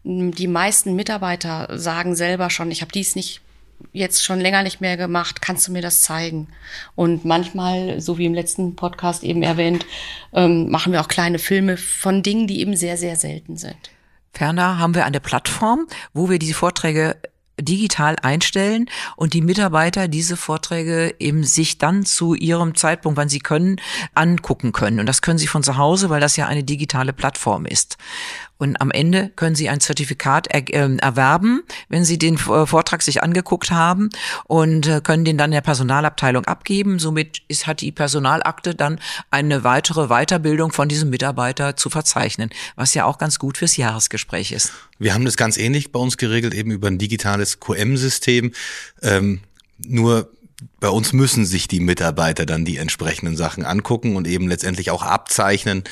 die 0.05 0.49
meisten 0.49 0.97
Mitarbeiter 0.97 1.69
sagen 1.79 2.17
selber 2.17 2.51
schon, 2.51 2.71
ich 2.71 2.81
habe 2.81 2.93
dies 2.93 3.15
nicht 3.15 3.41
jetzt 3.93 4.25
schon 4.25 4.41
länger 4.41 4.63
nicht 4.63 4.81
mehr 4.81 4.97
gemacht, 4.97 5.43
kannst 5.43 5.67
du 5.67 5.73
mir 5.73 5.83
das 5.83 6.03
zeigen? 6.03 6.49
Und 6.95 7.25
manchmal, 7.25 8.01
so 8.01 8.19
wie 8.19 8.27
im 8.27 8.35
letzten 8.35 8.77
Podcast 8.77 9.25
eben 9.25 9.43
erwähnt, 9.43 9.87
ähm, 10.33 10.71
machen 10.71 10.93
wir 10.93 11.01
auch 11.01 11.09
kleine 11.09 11.39
Filme 11.39 11.77
von 11.77 12.23
Dingen, 12.23 12.47
die 12.47 12.61
eben 12.61 12.77
sehr, 12.77 12.97
sehr 12.97 13.17
selten 13.17 13.57
sind. 13.57 13.91
Ferner 14.33 14.79
haben 14.79 14.95
wir 14.95 15.05
eine 15.05 15.21
Plattform, 15.21 15.87
wo 16.15 16.31
wir 16.31 16.39
diese 16.39 16.55
Vorträge 16.55 17.17
digital 17.65 18.17
einstellen 18.23 18.87
und 19.17 19.35
die 19.35 19.43
Mitarbeiter 19.43 20.09
diese 20.09 20.37
Vorträge 20.37 21.15
eben 21.19 21.45
sich 21.45 21.79
dann 21.79 22.05
zu 22.05 22.35
ihrem 22.35 22.75
Zeitpunkt, 22.75 23.17
wann 23.17 23.29
sie 23.29 23.41
können, 23.41 23.77
angucken 24.15 24.73
können. 24.73 25.01
Und 25.01 25.07
das 25.07 25.23
können 25.23 25.39
sie 25.39 25.47
von 25.47 25.63
zu 25.63 25.77
Hause, 25.77 26.11
weil 26.11 26.21
das 26.21 26.37
ja 26.37 26.47
eine 26.47 26.65
digitale 26.65 27.13
Plattform 27.13 27.67
ist. 27.67 27.97
Und 28.63 28.81
am 28.81 28.93
Ende 28.93 29.29
können 29.35 29.57
Sie 29.57 29.69
ein 29.69 29.81
Zertifikat 29.81 30.47
er, 30.47 30.61
äh, 30.73 30.97
erwerben, 30.99 31.65
wenn 31.89 32.05
Sie 32.05 32.17
den 32.17 32.39
Vortrag 32.39 33.03
sich 33.03 33.21
angeguckt 33.21 33.73
haben 33.73 34.09
und 34.45 34.87
äh, 34.87 35.01
können 35.01 35.25
den 35.25 35.37
dann 35.37 35.51
der 35.51 35.63
Personalabteilung 35.63 36.45
abgeben. 36.45 37.01
Somit 37.01 37.43
ist, 37.49 37.67
hat 37.67 37.81
die 37.81 37.91
Personalakte 37.91 38.77
dann 38.77 39.01
eine 39.33 39.65
weitere 39.65 40.07
Weiterbildung 40.07 40.71
von 40.71 40.89
diesem 40.89 41.11
Mitarbeiter 41.11 41.75
zu 41.75 41.91
verzeichnen, 41.91 42.51
was 42.77 42.95
ja 42.95 43.05
auch 43.05 43.19
ganz 43.19 43.41
gut 43.41 43.59
fürs 43.59 43.77
Jahresgespräch 43.77 44.53
ist. 44.53 44.73
Wir 45.03 45.15
haben 45.15 45.25
das 45.25 45.37
ganz 45.37 45.57
ähnlich 45.57 45.91
bei 45.91 45.99
uns 45.99 46.17
geregelt, 46.17 46.55
eben 46.55 46.71
über 46.71 46.87
ein 46.87 46.97
digitales 46.97 47.59
QM-System. 47.59 48.53
Ähm, 49.03 49.41
nur 49.85 50.31
bei 50.79 50.89
uns 50.89 51.13
müssen 51.13 51.45
sich 51.45 51.67
die 51.67 51.81
Mitarbeiter 51.81 52.47
dann 52.47 52.65
die 52.65 52.77
entsprechenden 52.77 53.37
Sachen 53.37 53.65
angucken 53.65 54.15
und 54.15 54.29
eben 54.29 54.47
letztendlich 54.47 54.93
auch 54.93 55.03
abzeichnen, 55.03 55.83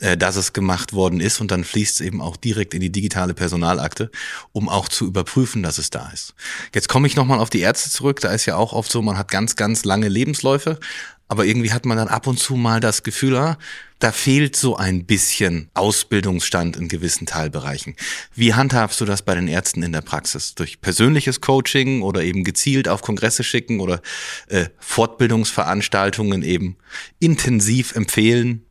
äh, 0.00 0.16
dass 0.16 0.36
es 0.36 0.54
gemacht 0.54 0.94
worden 0.94 1.20
ist 1.20 1.42
und 1.42 1.50
dann 1.50 1.62
fließt 1.62 2.00
es 2.00 2.06
eben 2.06 2.22
auch 2.22 2.38
direkt 2.38 2.72
in 2.72 2.80
die 2.80 2.90
digitale 2.90 3.34
Personalakte, 3.34 4.10
um 4.52 4.70
auch 4.70 4.88
zu 4.88 5.06
überprüfen, 5.06 5.62
dass 5.62 5.76
es 5.76 5.90
da 5.90 6.08
ist. 6.08 6.32
Jetzt 6.74 6.88
komme 6.88 7.06
ich 7.06 7.16
nochmal 7.16 7.40
auf 7.40 7.50
die 7.50 7.60
Ärzte 7.60 7.90
zurück. 7.90 8.20
Da 8.20 8.32
ist 8.32 8.46
ja 8.46 8.56
auch 8.56 8.72
oft 8.72 8.90
so, 8.90 9.02
man 9.02 9.18
hat 9.18 9.30
ganz, 9.30 9.56
ganz 9.56 9.84
lange 9.84 10.08
Lebensläufe, 10.08 10.80
aber 11.28 11.46
irgendwie 11.46 11.72
hat 11.72 11.86
man 11.86 11.96
dann 11.96 12.08
ab 12.08 12.26
und 12.26 12.38
zu 12.38 12.54
mal 12.56 12.80
das 12.80 13.02
Gefühl, 13.02 13.36
ah, 13.36 13.58
da 13.98 14.12
fehlt 14.12 14.56
so 14.56 14.76
ein 14.76 15.06
bisschen 15.06 15.70
Ausbildungsstand 15.72 16.76
in 16.76 16.88
gewissen 16.88 17.26
Teilbereichen. 17.26 17.96
Wie 18.34 18.52
handhabst 18.52 19.00
du 19.00 19.04
das 19.04 19.22
bei 19.22 19.34
den 19.34 19.48
Ärzten 19.48 19.82
in 19.82 19.92
der 19.92 20.02
Praxis? 20.02 20.54
Durch 20.54 20.80
persönliches 20.80 21.40
Coaching 21.40 22.02
oder 22.02 22.22
eben 22.22 22.44
gezielt 22.44 22.88
auf 22.88 23.00
Kongresse 23.00 23.42
schicken 23.42 23.80
oder 23.80 24.02
äh, 24.48 24.66
Fortbildungsveranstaltungen 24.78 26.42
eben 26.42 26.76
intensiv 27.18 27.94
empfehlen? 27.94 28.66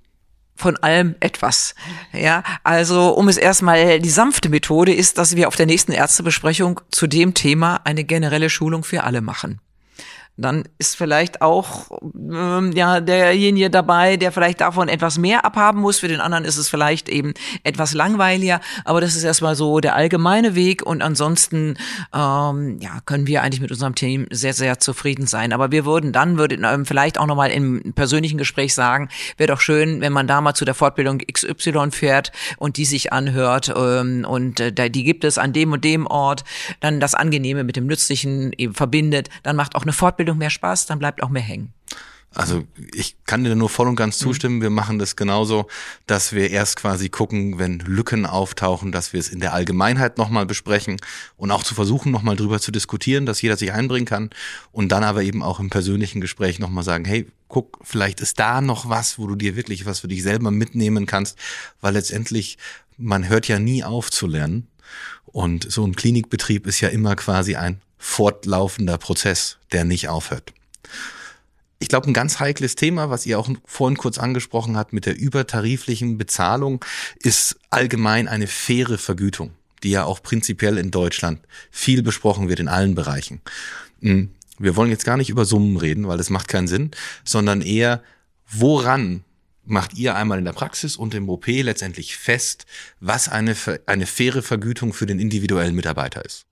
von 0.56 0.78
allem 0.78 1.16
etwas. 1.20 1.74
Ja, 2.14 2.44
also 2.64 3.10
um 3.10 3.28
es 3.28 3.38
erstmal, 3.38 4.00
die 4.00 4.10
sanfte 4.10 4.50
Methode 4.50 4.94
ist, 4.94 5.18
dass 5.18 5.36
wir 5.36 5.48
auf 5.48 5.56
der 5.56 5.66
nächsten 5.66 5.92
Ärztebesprechung 5.92 6.80
zu 6.92 7.08
dem 7.08 7.34
Thema 7.34 7.82
eine 7.86 8.04
generelle 8.04 8.52
Schulung 8.52 8.84
für 8.84 9.04
alle 9.04 9.22
machen 9.22 9.60
dann 10.36 10.64
ist 10.80 10.98
vielleicht 10.98 11.42
auch 11.42 11.92
ähm, 12.16 12.72
ja 12.74 13.02
derjenige 13.02 13.70
dabei, 13.70 14.18
der 14.18 14.32
vielleicht 14.32 14.62
davon 14.62 14.90
etwas 14.90 15.20
mehr 15.20 15.46
abhaben 15.46 15.80
muss. 15.80 16.00
Für 16.00 16.08
den 16.08 16.22
anderen 16.22 16.44
ist 16.44 16.58
es 16.58 16.70
vielleicht 16.70 17.08
eben 17.08 17.34
etwas 17.64 17.94
langweiliger, 17.94 18.60
aber 18.84 19.00
das 19.00 19.16
ist 19.16 19.24
erstmal 19.24 19.56
so 19.56 19.80
der 19.80 19.96
allgemeine 19.96 20.56
Weg 20.56 20.84
und 20.84 21.04
ansonsten 21.04 21.78
ähm, 22.14 22.80
ja 22.82 23.00
können 23.06 23.28
wir 23.28 23.44
eigentlich 23.44 23.62
mit 23.62 23.72
unserem 23.72 23.94
Team 23.94 24.26
sehr 24.32 24.54
sehr 24.54 24.80
zufrieden 24.80 25.28
sein. 25.28 25.54
Aber 25.54 25.72
wir 25.72 25.86
würden 25.86 26.12
dann 26.12 26.40
würde 26.40 26.56
ähm, 26.56 26.86
vielleicht 26.86 27.20
auch 27.20 27.28
nochmal 27.28 27.52
im 27.52 27.94
persönlichen 27.94 28.40
Gespräch 28.40 28.74
sagen, 28.74 29.10
wäre 29.38 29.52
doch 29.52 29.62
schön, 29.62 30.02
wenn 30.02 30.14
man 30.14 30.26
da 30.26 30.42
mal 30.42 30.56
zu 30.56 30.66
der 30.66 30.74
Fortbildung 30.74 31.20
XY 31.20 31.92
fährt 31.92 32.32
und 32.58 32.78
die 32.78 32.86
sich 32.86 33.14
anhört 33.14 33.72
ähm, 33.76 34.26
und 34.28 34.60
äh, 34.60 34.90
die 34.90 35.04
gibt 35.04 35.26
es 35.26 35.38
an 35.38 35.54
dem 35.54 35.74
und 35.74 35.84
dem 35.84 36.08
Ort, 36.08 36.44
dann 36.80 37.00
das 37.00 37.14
Angenehme 37.14 37.64
mit 37.64 37.76
dem 37.76 37.86
Nützlichen 37.86 38.52
eben 38.58 38.74
verbindet, 38.74 39.30
dann 39.44 39.56
macht 39.56 39.76
auch 39.76 39.84
eine 39.84 39.94
Fortbildung 39.94 40.23
Ausbildung 40.24 40.38
mehr 40.38 40.50
Spaß, 40.50 40.86
dann 40.86 41.00
bleibt 41.00 41.22
auch 41.22 41.30
mehr 41.30 41.42
hängen. 41.42 41.74
Also 42.36 42.64
ich 42.94 43.18
kann 43.26 43.44
dir 43.44 43.56
nur 43.56 43.70
voll 43.70 43.88
und 43.88 43.96
ganz 43.96 44.20
mhm. 44.20 44.24
zustimmen. 44.24 44.62
Wir 44.62 44.72
machen 44.72 44.98
das 44.98 45.16
genauso, 45.16 45.68
dass 46.08 46.32
wir 46.34 46.50
erst 46.50 46.78
quasi 46.78 47.10
gucken, 47.10 47.60
wenn 47.60 47.80
Lücken 47.80 48.26
auftauchen, 48.26 48.92
dass 48.92 49.14
wir 49.14 49.20
es 49.20 49.30
in 49.30 49.40
der 49.40 49.54
Allgemeinheit 49.54 50.18
nochmal 50.18 50.46
besprechen 50.46 50.98
und 51.36 51.52
auch 51.52 51.62
zu 51.62 51.76
versuchen, 51.76 52.12
nochmal 52.12 52.36
drüber 52.36 52.60
zu 52.60 52.72
diskutieren, 52.72 53.28
dass 53.28 53.42
jeder 53.42 53.58
sich 53.58 53.72
einbringen 53.74 54.08
kann 54.08 54.30
und 54.72 54.92
dann 54.92 55.04
aber 55.04 55.22
eben 55.22 55.44
auch 55.44 55.60
im 55.60 55.70
persönlichen 55.70 56.22
Gespräch 56.22 56.58
nochmal 56.58 56.84
sagen, 56.84 57.06
hey, 57.06 57.28
guck, 57.50 57.78
vielleicht 57.84 58.20
ist 58.20 58.40
da 58.40 58.62
noch 58.62 58.90
was, 58.90 59.20
wo 59.20 59.28
du 59.28 59.36
dir 59.36 59.56
wirklich 59.56 59.86
was 59.86 60.00
für 60.00 60.08
dich 60.08 60.24
selber 60.24 60.50
mitnehmen 60.50 61.06
kannst, 61.06 61.38
weil 61.82 61.94
letztendlich 61.94 62.58
man 62.98 63.28
hört 63.28 63.48
ja 63.48 63.60
nie 63.60 63.84
auf 63.84 64.10
zu 64.10 64.26
lernen 64.26 64.68
und 65.26 65.72
so 65.72 65.86
ein 65.86 65.96
Klinikbetrieb 65.96 66.66
ist 66.66 66.82
ja 66.82 66.90
immer 66.90 67.16
quasi 67.16 67.56
ein 67.56 67.82
fortlaufender 68.04 68.98
Prozess, 68.98 69.58
der 69.72 69.86
nicht 69.86 70.10
aufhört. 70.10 70.54
Ich 71.80 71.88
glaube, 71.88 72.08
ein 72.08 72.14
ganz 72.14 72.40
heikles 72.40 72.76
Thema, 72.76 73.10
was 73.10 73.26
ihr 73.26 73.40
auch 73.40 73.50
vorhin 73.66 73.98
kurz 73.98 74.18
angesprochen 74.18 74.76
habt 74.76 74.92
mit 74.92 75.06
der 75.06 75.18
übertariflichen 75.18 76.18
Bezahlung, 76.18 76.84
ist 77.20 77.58
allgemein 77.70 78.28
eine 78.28 78.48
faire 78.48 78.98
Vergütung, 78.98 79.52
die 79.84 79.92
ja 79.92 80.04
auch 80.04 80.22
prinzipiell 80.22 80.78
in 80.78 80.92
Deutschland 80.92 81.40
viel 81.72 82.04
besprochen 82.04 82.50
wird 82.50 82.60
in 82.60 82.68
allen 82.68 82.94
Bereichen. 82.94 83.42
Hm, 84.02 84.32
wir 84.60 84.76
wollen 84.76 84.92
jetzt 84.92 85.06
gar 85.06 85.18
nicht 85.18 85.30
über 85.30 85.46
Summen 85.46 85.78
reden, 85.78 86.06
weil 86.08 86.18
das 86.18 86.30
macht 86.30 86.50
keinen 86.50 86.68
Sinn, 86.68 86.92
sondern 87.24 87.62
eher, 87.62 88.04
woran 88.52 89.24
macht 89.64 89.94
ihr 89.94 90.16
einmal 90.16 90.40
in 90.40 90.46
der 90.46 90.52
Praxis 90.52 90.98
und 90.98 91.14
im 91.14 91.30
OP 91.30 91.48
letztendlich 91.48 92.18
fest, 92.18 92.66
was 93.00 93.30
eine, 93.30 93.56
eine 93.86 94.06
faire 94.06 94.44
Vergütung 94.44 94.92
für 94.92 95.06
den 95.06 95.20
individuellen 95.20 95.74
Mitarbeiter 95.74 96.24
ist? 96.26 96.46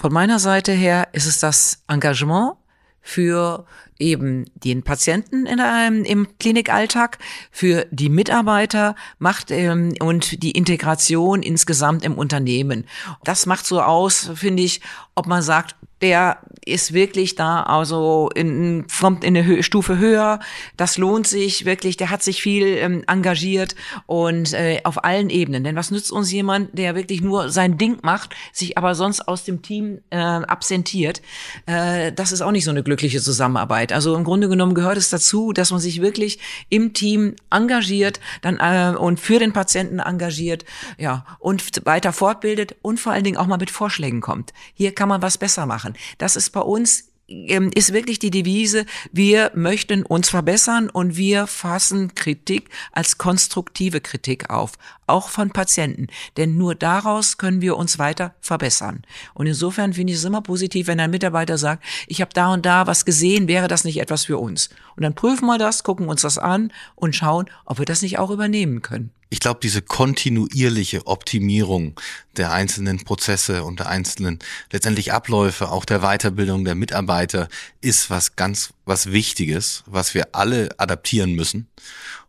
Von 0.00 0.14
meiner 0.14 0.38
Seite 0.38 0.72
her 0.72 1.08
ist 1.12 1.26
es 1.26 1.40
das 1.40 1.82
Engagement 1.86 2.54
für 3.02 3.66
eben 4.00 4.46
den 4.54 4.82
Patienten 4.82 5.46
in 5.46 5.60
einem, 5.60 6.04
im 6.04 6.26
Klinikalltag, 6.38 7.18
für 7.50 7.86
die 7.90 8.08
Mitarbeiter 8.08 8.96
macht 9.18 9.50
ähm, 9.50 9.94
und 10.00 10.42
die 10.42 10.52
Integration 10.52 11.42
insgesamt 11.42 12.04
im 12.04 12.14
Unternehmen. 12.14 12.86
Das 13.24 13.46
macht 13.46 13.66
so 13.66 13.80
aus, 13.82 14.30
finde 14.34 14.62
ich, 14.62 14.80
ob 15.14 15.26
man 15.26 15.42
sagt, 15.42 15.76
der 16.00 16.38
ist 16.64 16.92
wirklich 16.92 17.34
da, 17.34 17.62
also 17.62 18.30
in, 18.34 18.86
kommt 18.98 19.24
in 19.24 19.36
eine 19.36 19.62
Stufe 19.62 19.98
höher. 19.98 20.40
Das 20.76 20.96
lohnt 20.96 21.26
sich 21.26 21.64
wirklich. 21.64 21.96
Der 21.96 22.10
hat 22.10 22.22
sich 22.22 22.42
viel 22.42 22.66
ähm, 22.66 23.04
engagiert 23.06 23.74
und 24.06 24.52
äh, 24.54 24.80
auf 24.84 25.04
allen 25.04 25.30
Ebenen. 25.30 25.64
Denn 25.64 25.76
was 25.76 25.90
nützt 25.90 26.10
uns 26.10 26.32
jemand, 26.32 26.76
der 26.78 26.94
wirklich 26.94 27.20
nur 27.20 27.50
sein 27.50 27.76
Ding 27.76 27.98
macht, 28.02 28.34
sich 28.52 28.78
aber 28.78 28.94
sonst 28.94 29.28
aus 29.28 29.44
dem 29.44 29.62
Team 29.62 30.00
äh, 30.10 30.16
absentiert? 30.16 31.20
Äh, 31.66 32.12
das 32.12 32.32
ist 32.32 32.40
auch 32.40 32.52
nicht 32.52 32.64
so 32.64 32.70
eine 32.70 32.82
glückliche 32.82 33.20
Zusammenarbeit. 33.20 33.89
Also 33.92 34.14
im 34.14 34.24
Grunde 34.24 34.48
genommen 34.48 34.74
gehört 34.74 34.96
es 34.96 35.10
dazu, 35.10 35.52
dass 35.52 35.70
man 35.70 35.80
sich 35.80 36.00
wirklich 36.00 36.38
im 36.68 36.92
Team 36.92 37.36
engagiert, 37.50 38.20
dann 38.42 38.58
äh, 38.58 38.96
und 38.96 39.20
für 39.20 39.38
den 39.38 39.52
Patienten 39.52 39.98
engagiert, 39.98 40.64
ja 40.98 41.24
und 41.38 41.84
weiter 41.86 42.12
fortbildet 42.12 42.76
und 42.82 43.00
vor 43.00 43.12
allen 43.12 43.24
Dingen 43.24 43.36
auch 43.36 43.46
mal 43.46 43.58
mit 43.58 43.70
Vorschlägen 43.70 44.20
kommt. 44.20 44.52
Hier 44.74 44.94
kann 44.94 45.08
man 45.08 45.22
was 45.22 45.38
besser 45.38 45.66
machen. 45.66 45.94
Das 46.18 46.36
ist 46.36 46.50
bei 46.50 46.60
uns 46.60 47.09
ist 47.30 47.92
wirklich 47.92 48.18
die 48.18 48.30
Devise, 48.30 48.86
wir 49.12 49.52
möchten 49.54 50.02
uns 50.02 50.28
verbessern 50.28 50.90
und 50.90 51.16
wir 51.16 51.46
fassen 51.46 52.14
Kritik 52.16 52.68
als 52.90 53.18
konstruktive 53.18 54.00
Kritik 54.00 54.50
auf, 54.50 54.72
auch 55.06 55.28
von 55.28 55.50
Patienten. 55.50 56.08
Denn 56.36 56.56
nur 56.56 56.74
daraus 56.74 57.38
können 57.38 57.60
wir 57.60 57.76
uns 57.76 58.00
weiter 58.00 58.34
verbessern. 58.40 59.02
Und 59.32 59.46
insofern 59.46 59.92
finde 59.92 60.12
ich 60.12 60.18
es 60.18 60.24
immer 60.24 60.42
positiv, 60.42 60.88
wenn 60.88 60.98
ein 60.98 61.10
Mitarbeiter 61.10 61.56
sagt, 61.56 61.84
ich 62.08 62.20
habe 62.20 62.32
da 62.34 62.52
und 62.52 62.66
da 62.66 62.88
was 62.88 63.04
gesehen, 63.04 63.46
wäre 63.46 63.68
das 63.68 63.84
nicht 63.84 64.00
etwas 64.00 64.24
für 64.24 64.38
uns? 64.38 64.68
Und 64.96 65.04
dann 65.04 65.14
prüfen 65.14 65.46
wir 65.46 65.58
das, 65.58 65.84
gucken 65.84 66.08
uns 66.08 66.22
das 66.22 66.36
an 66.36 66.72
und 66.96 67.14
schauen, 67.14 67.46
ob 67.64 67.78
wir 67.78 67.86
das 67.86 68.02
nicht 68.02 68.18
auch 68.18 68.30
übernehmen 68.30 68.82
können. 68.82 69.12
Ich 69.32 69.38
glaube, 69.38 69.60
diese 69.62 69.80
kontinuierliche 69.80 71.06
Optimierung 71.06 71.98
der 72.36 72.52
einzelnen 72.52 73.04
Prozesse 73.04 73.62
und 73.62 73.78
der 73.78 73.88
einzelnen 73.88 74.40
letztendlich 74.72 75.12
Abläufe, 75.12 75.70
auch 75.70 75.84
der 75.84 76.00
Weiterbildung 76.00 76.64
der 76.64 76.74
Mitarbeiter, 76.74 77.48
ist 77.80 78.10
was 78.10 78.34
ganz, 78.34 78.74
was 78.84 79.12
Wichtiges, 79.12 79.84
was 79.86 80.14
wir 80.14 80.34
alle 80.34 80.70
adaptieren 80.78 81.34
müssen. 81.34 81.68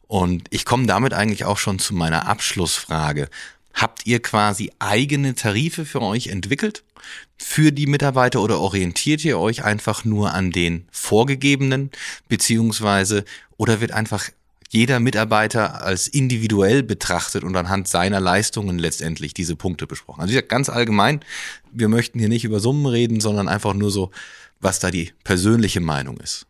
Und 0.07 0.47
ich 0.51 0.63
komme 0.63 0.85
damit 0.85 1.13
eigentlich 1.13 1.45
auch 1.45 1.57
schon 1.57 1.79
zu 1.79 1.95
meiner 1.95 2.27
Abschlussfrage. 2.27 3.29
Habt 3.73 4.05
ihr 4.05 4.21
quasi 4.21 4.71
eigene 4.77 5.33
Tarife 5.33 5.85
für 5.85 6.01
euch 6.01 6.27
entwickelt 6.27 6.83
für 7.37 7.71
die 7.71 7.87
Mitarbeiter 7.87 8.41
oder 8.41 8.59
orientiert 8.59 9.25
ihr 9.25 9.39
euch 9.39 9.63
einfach 9.63 10.05
nur 10.05 10.33
an 10.33 10.51
den 10.51 10.87
vorgegebenen, 10.91 11.89
beziehungsweise 12.27 13.25
oder 13.57 13.81
wird 13.81 13.91
einfach 13.91 14.29
jeder 14.73 15.01
Mitarbeiter 15.01 15.83
als 15.83 16.07
individuell 16.07 16.81
betrachtet 16.81 17.43
und 17.43 17.57
anhand 17.57 17.89
seiner 17.89 18.21
Leistungen 18.21 18.79
letztendlich 18.79 19.33
diese 19.33 19.57
Punkte 19.57 19.85
besprochen. 19.85 20.21
Also 20.21 20.39
ganz 20.47 20.69
allgemein, 20.69 21.19
wir 21.73 21.89
möchten 21.89 22.19
hier 22.19 22.29
nicht 22.29 22.45
über 22.45 22.61
Summen 22.61 22.85
reden, 22.85 23.19
sondern 23.19 23.49
einfach 23.49 23.73
nur 23.73 23.91
so, 23.91 24.11
was 24.61 24.79
da 24.79 24.89
die 24.89 25.11
persönliche 25.25 25.81
Meinung 25.81 26.21
ist. 26.21 26.47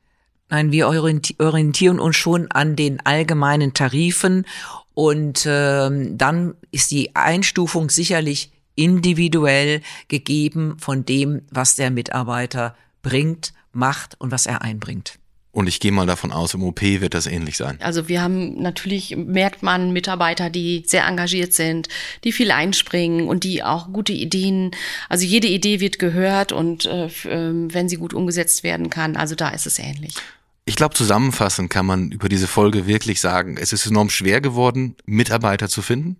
Nein, 0.49 0.71
wir 0.71 0.87
orientieren 0.87 1.99
uns 1.99 2.15
schon 2.15 2.51
an 2.51 2.75
den 2.75 3.03
allgemeinen 3.03 3.73
Tarifen 3.73 4.45
und 4.93 5.47
ähm, 5.47 6.15
dann 6.15 6.53
ist 6.69 6.91
die 6.91 7.15
Einstufung 7.15 7.89
sicherlich 7.89 8.51
individuell 8.75 9.81
gegeben 10.09 10.77
von 10.77 11.05
dem, 11.05 11.41
was 11.49 11.75
der 11.75 11.89
Mitarbeiter 11.89 12.75
bringt, 13.01 13.53
macht 13.71 14.19
und 14.21 14.31
was 14.31 14.45
er 14.45 14.61
einbringt. 14.61 15.17
Und 15.53 15.67
ich 15.67 15.81
gehe 15.81 15.91
mal 15.91 16.05
davon 16.05 16.31
aus, 16.31 16.53
im 16.53 16.63
OP 16.63 16.81
wird 16.81 17.13
das 17.13 17.27
ähnlich 17.27 17.57
sein. 17.57 17.77
Also 17.81 18.07
wir 18.07 18.21
haben 18.21 18.61
natürlich, 18.61 19.17
merkt 19.17 19.63
man 19.63 19.91
Mitarbeiter, 19.91 20.49
die 20.49 20.83
sehr 20.85 21.05
engagiert 21.05 21.53
sind, 21.53 21.89
die 22.23 22.31
viel 22.31 22.51
einspringen 22.51 23.27
und 23.27 23.43
die 23.43 23.61
auch 23.61 23.91
gute 23.91 24.13
Ideen, 24.13 24.71
also 25.09 25.25
jede 25.25 25.47
Idee 25.47 25.81
wird 25.81 25.99
gehört 25.99 26.53
und 26.53 26.85
äh, 26.85 27.09
ähm, 27.25 27.73
wenn 27.73 27.89
sie 27.89 27.97
gut 27.97 28.13
umgesetzt 28.13 28.63
werden 28.63 28.89
kann, 28.89 29.17
also 29.17 29.35
da 29.35 29.49
ist 29.49 29.65
es 29.65 29.77
ähnlich. 29.77 30.15
Ich 30.63 30.77
glaube, 30.77 30.95
zusammenfassend 30.95 31.69
kann 31.69 31.85
man 31.85 32.11
über 32.11 32.29
diese 32.29 32.47
Folge 32.47 32.87
wirklich 32.87 33.19
sagen, 33.19 33.57
es 33.57 33.73
ist 33.73 33.85
enorm 33.85 34.09
schwer 34.09 34.39
geworden, 34.39 34.95
Mitarbeiter 35.05 35.67
zu 35.67 35.81
finden. 35.81 36.15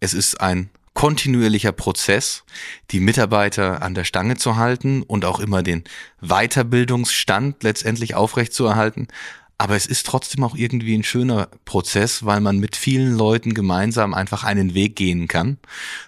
Es 0.00 0.12
ist 0.12 0.40
ein 0.40 0.68
kontinuierlicher 0.94 1.72
Prozess, 1.72 2.44
die 2.90 3.00
Mitarbeiter 3.00 3.82
an 3.82 3.94
der 3.94 4.04
Stange 4.04 4.36
zu 4.36 4.56
halten 4.56 5.02
und 5.02 5.24
auch 5.24 5.40
immer 5.40 5.62
den 5.62 5.84
Weiterbildungsstand 6.20 7.62
letztendlich 7.62 8.14
aufrechtzuerhalten. 8.14 9.08
Aber 9.58 9.76
es 9.76 9.86
ist 9.86 10.06
trotzdem 10.06 10.42
auch 10.42 10.56
irgendwie 10.56 10.96
ein 10.96 11.04
schöner 11.04 11.48
Prozess, 11.64 12.24
weil 12.24 12.40
man 12.40 12.58
mit 12.58 12.76
vielen 12.76 13.16
Leuten 13.16 13.54
gemeinsam 13.54 14.14
einfach 14.14 14.44
einen 14.44 14.74
Weg 14.74 14.96
gehen 14.96 15.28
kann 15.28 15.58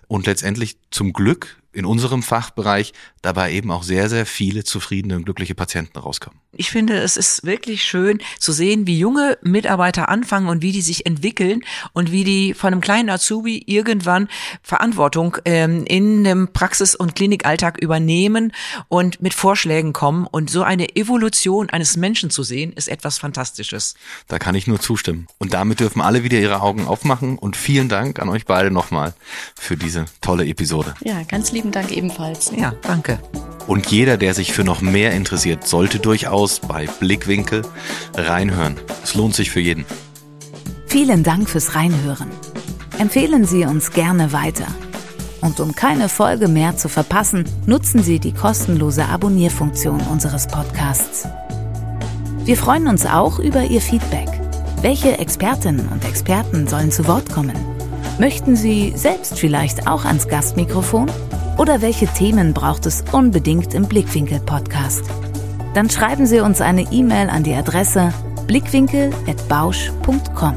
und 0.09 0.27
letztendlich 0.27 0.79
zum 0.91 1.13
Glück 1.13 1.59
in 1.77 1.85
unserem 1.85 2.23
Fachbereich 2.23 2.95
dabei 3.21 3.53
eben 3.53 3.71
auch 3.71 3.83
sehr, 3.83 4.09
sehr 4.09 4.25
viele 4.25 4.65
zufriedene 4.65 5.17
und 5.17 5.25
glückliche 5.25 5.55
Patienten 5.55 5.99
rauskommen. 5.99 6.41
Ich 6.53 6.71
finde, 6.71 6.97
es 6.97 7.19
ist 7.19 7.45
wirklich 7.45 7.83
schön 7.83 8.23
zu 8.39 8.53
sehen, 8.53 8.87
wie 8.87 8.99
junge 8.99 9.37
Mitarbeiter 9.43 10.09
anfangen 10.09 10.49
und 10.49 10.63
wie 10.63 10.73
die 10.73 10.81
sich 10.81 11.05
entwickeln 11.05 11.63
und 11.93 12.13
wie 12.13 12.25
die 12.25 12.55
von 12.55 12.73
einem 12.73 12.81
kleinen 12.81 13.11
Azubi 13.11 13.63
irgendwann 13.67 14.29
Verantwortung 14.63 15.37
ähm, 15.45 15.85
in 15.87 16.25
dem 16.25 16.49
Praxis- 16.53 16.95
und 16.95 17.15
Klinikalltag 17.15 17.79
übernehmen 17.79 18.53
und 18.89 19.21
mit 19.21 19.35
Vorschlägen 19.35 19.93
kommen. 19.93 20.27
Und 20.27 20.49
so 20.49 20.63
eine 20.63 20.97
Evolution 20.97 21.69
eines 21.69 21.99
Menschen 21.99 22.31
zu 22.31 22.43
sehen, 22.43 22.73
ist 22.73 22.89
etwas 22.89 23.19
Fantastisches. 23.19 23.97
Da 24.29 24.39
kann 24.39 24.55
ich 24.55 24.67
nur 24.67 24.81
zustimmen. 24.81 25.27
Und 25.39 25.53
damit 25.53 25.81
dürfen 25.81 26.01
alle 26.01 26.23
wieder 26.23 26.39
ihre 26.39 26.63
Augen 26.63 26.87
aufmachen. 26.87 27.37
Und 27.37 27.55
vielen 27.55 27.91
Dank 27.91 28.19
an 28.19 28.31
euch 28.31 28.47
beide 28.47 28.71
nochmal 28.71 29.13
für 29.55 29.77
diese 29.77 30.07
tolle 30.23 30.47
Episode. 30.47 30.95
Ja, 31.05 31.23
ganz 31.25 31.53
lieben 31.53 31.66
Dank 31.73 31.91
ebenfalls. 31.91 32.53
Ja, 32.57 32.73
danke. 32.83 33.19
Und 33.67 33.87
jeder, 33.89 34.17
der 34.17 34.35
sich 34.35 34.53
für 34.53 34.65
noch 34.65 34.81
mehr 34.81 35.13
interessiert, 35.13 35.67
sollte 35.67 35.99
durchaus 35.99 36.61
bei 36.61 36.87
Blickwinkel 37.01 37.63
reinhören. 38.15 38.77
Es 39.03 39.15
lohnt 39.15 39.35
sich 39.35 39.51
für 39.51 39.61
jeden. 39.61 39.85
Vielen 40.87 41.25
Dank 41.25 41.51
fürs 41.51 41.75
Reinhören. 41.75 42.31
Empfehlen 42.99 43.45
Sie 43.45 43.65
uns 43.65 43.91
gerne 43.91 44.33
weiter. 44.33 44.67
Und 45.41 45.61
um 45.61 45.75
keine 45.75 46.09
Folge 46.09 46.49
mehr 46.49 46.77
zu 46.77 46.89
verpassen, 46.89 47.45
nutzen 47.67 48.03
Sie 48.03 48.19
die 48.19 48.33
kostenlose 48.33 49.05
Abonnierfunktion 49.05 50.01
unseres 50.01 50.47
Podcasts. 50.47 51.29
Wir 52.45 52.57
freuen 52.57 52.89
uns 52.89 53.05
auch 53.05 53.39
über 53.39 53.65
Ihr 53.65 53.81
Feedback. 53.81 54.29
Welche 54.81 55.19
Expertinnen 55.19 55.89
und 55.89 56.05
Experten 56.05 56.69
sollen 56.69 56.93
zu 56.93 57.07
Wort 57.07 57.31
kommen? 57.33 57.57
Möchten 58.19 58.57
Sie 58.57 58.93
selbst 58.97 59.39
vielleicht 59.39 59.89
auch 59.89 60.05
ans 60.05 60.29
Gastmikrofon? 60.29 61.11
Oder 61.59 61.81
welche 61.81 62.07
Themen 62.07 62.53
braucht 62.53 62.85
es 62.87 63.05
unbedingt 63.13 63.73
im 63.75 63.87
Blickwinkel-Podcast? 63.87 65.05
Dann 65.75 65.89
schreiben 65.89 66.27
Sie 66.27 66.41
uns 66.41 66.61
eine 66.61 66.83
E-Mail 66.93 67.31
an 67.31 67.45
die 67.45 67.55
Adresse 67.55 68.13
blickwinkel.bausch.com. 68.47 70.55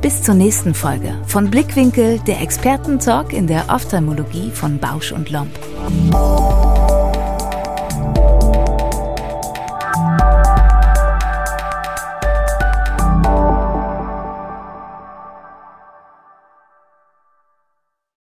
Bis 0.00 0.22
zur 0.22 0.34
nächsten 0.34 0.74
Folge 0.74 1.12
von 1.26 1.50
Blickwinkel, 1.50 2.20
der 2.20 2.40
Expertentalk 2.40 3.32
in 3.32 3.48
der 3.48 3.64
Ophthalmologie 3.68 4.52
von 4.52 4.78
Bausch 4.78 5.10
und 5.10 5.30
Lomb. 5.30 5.58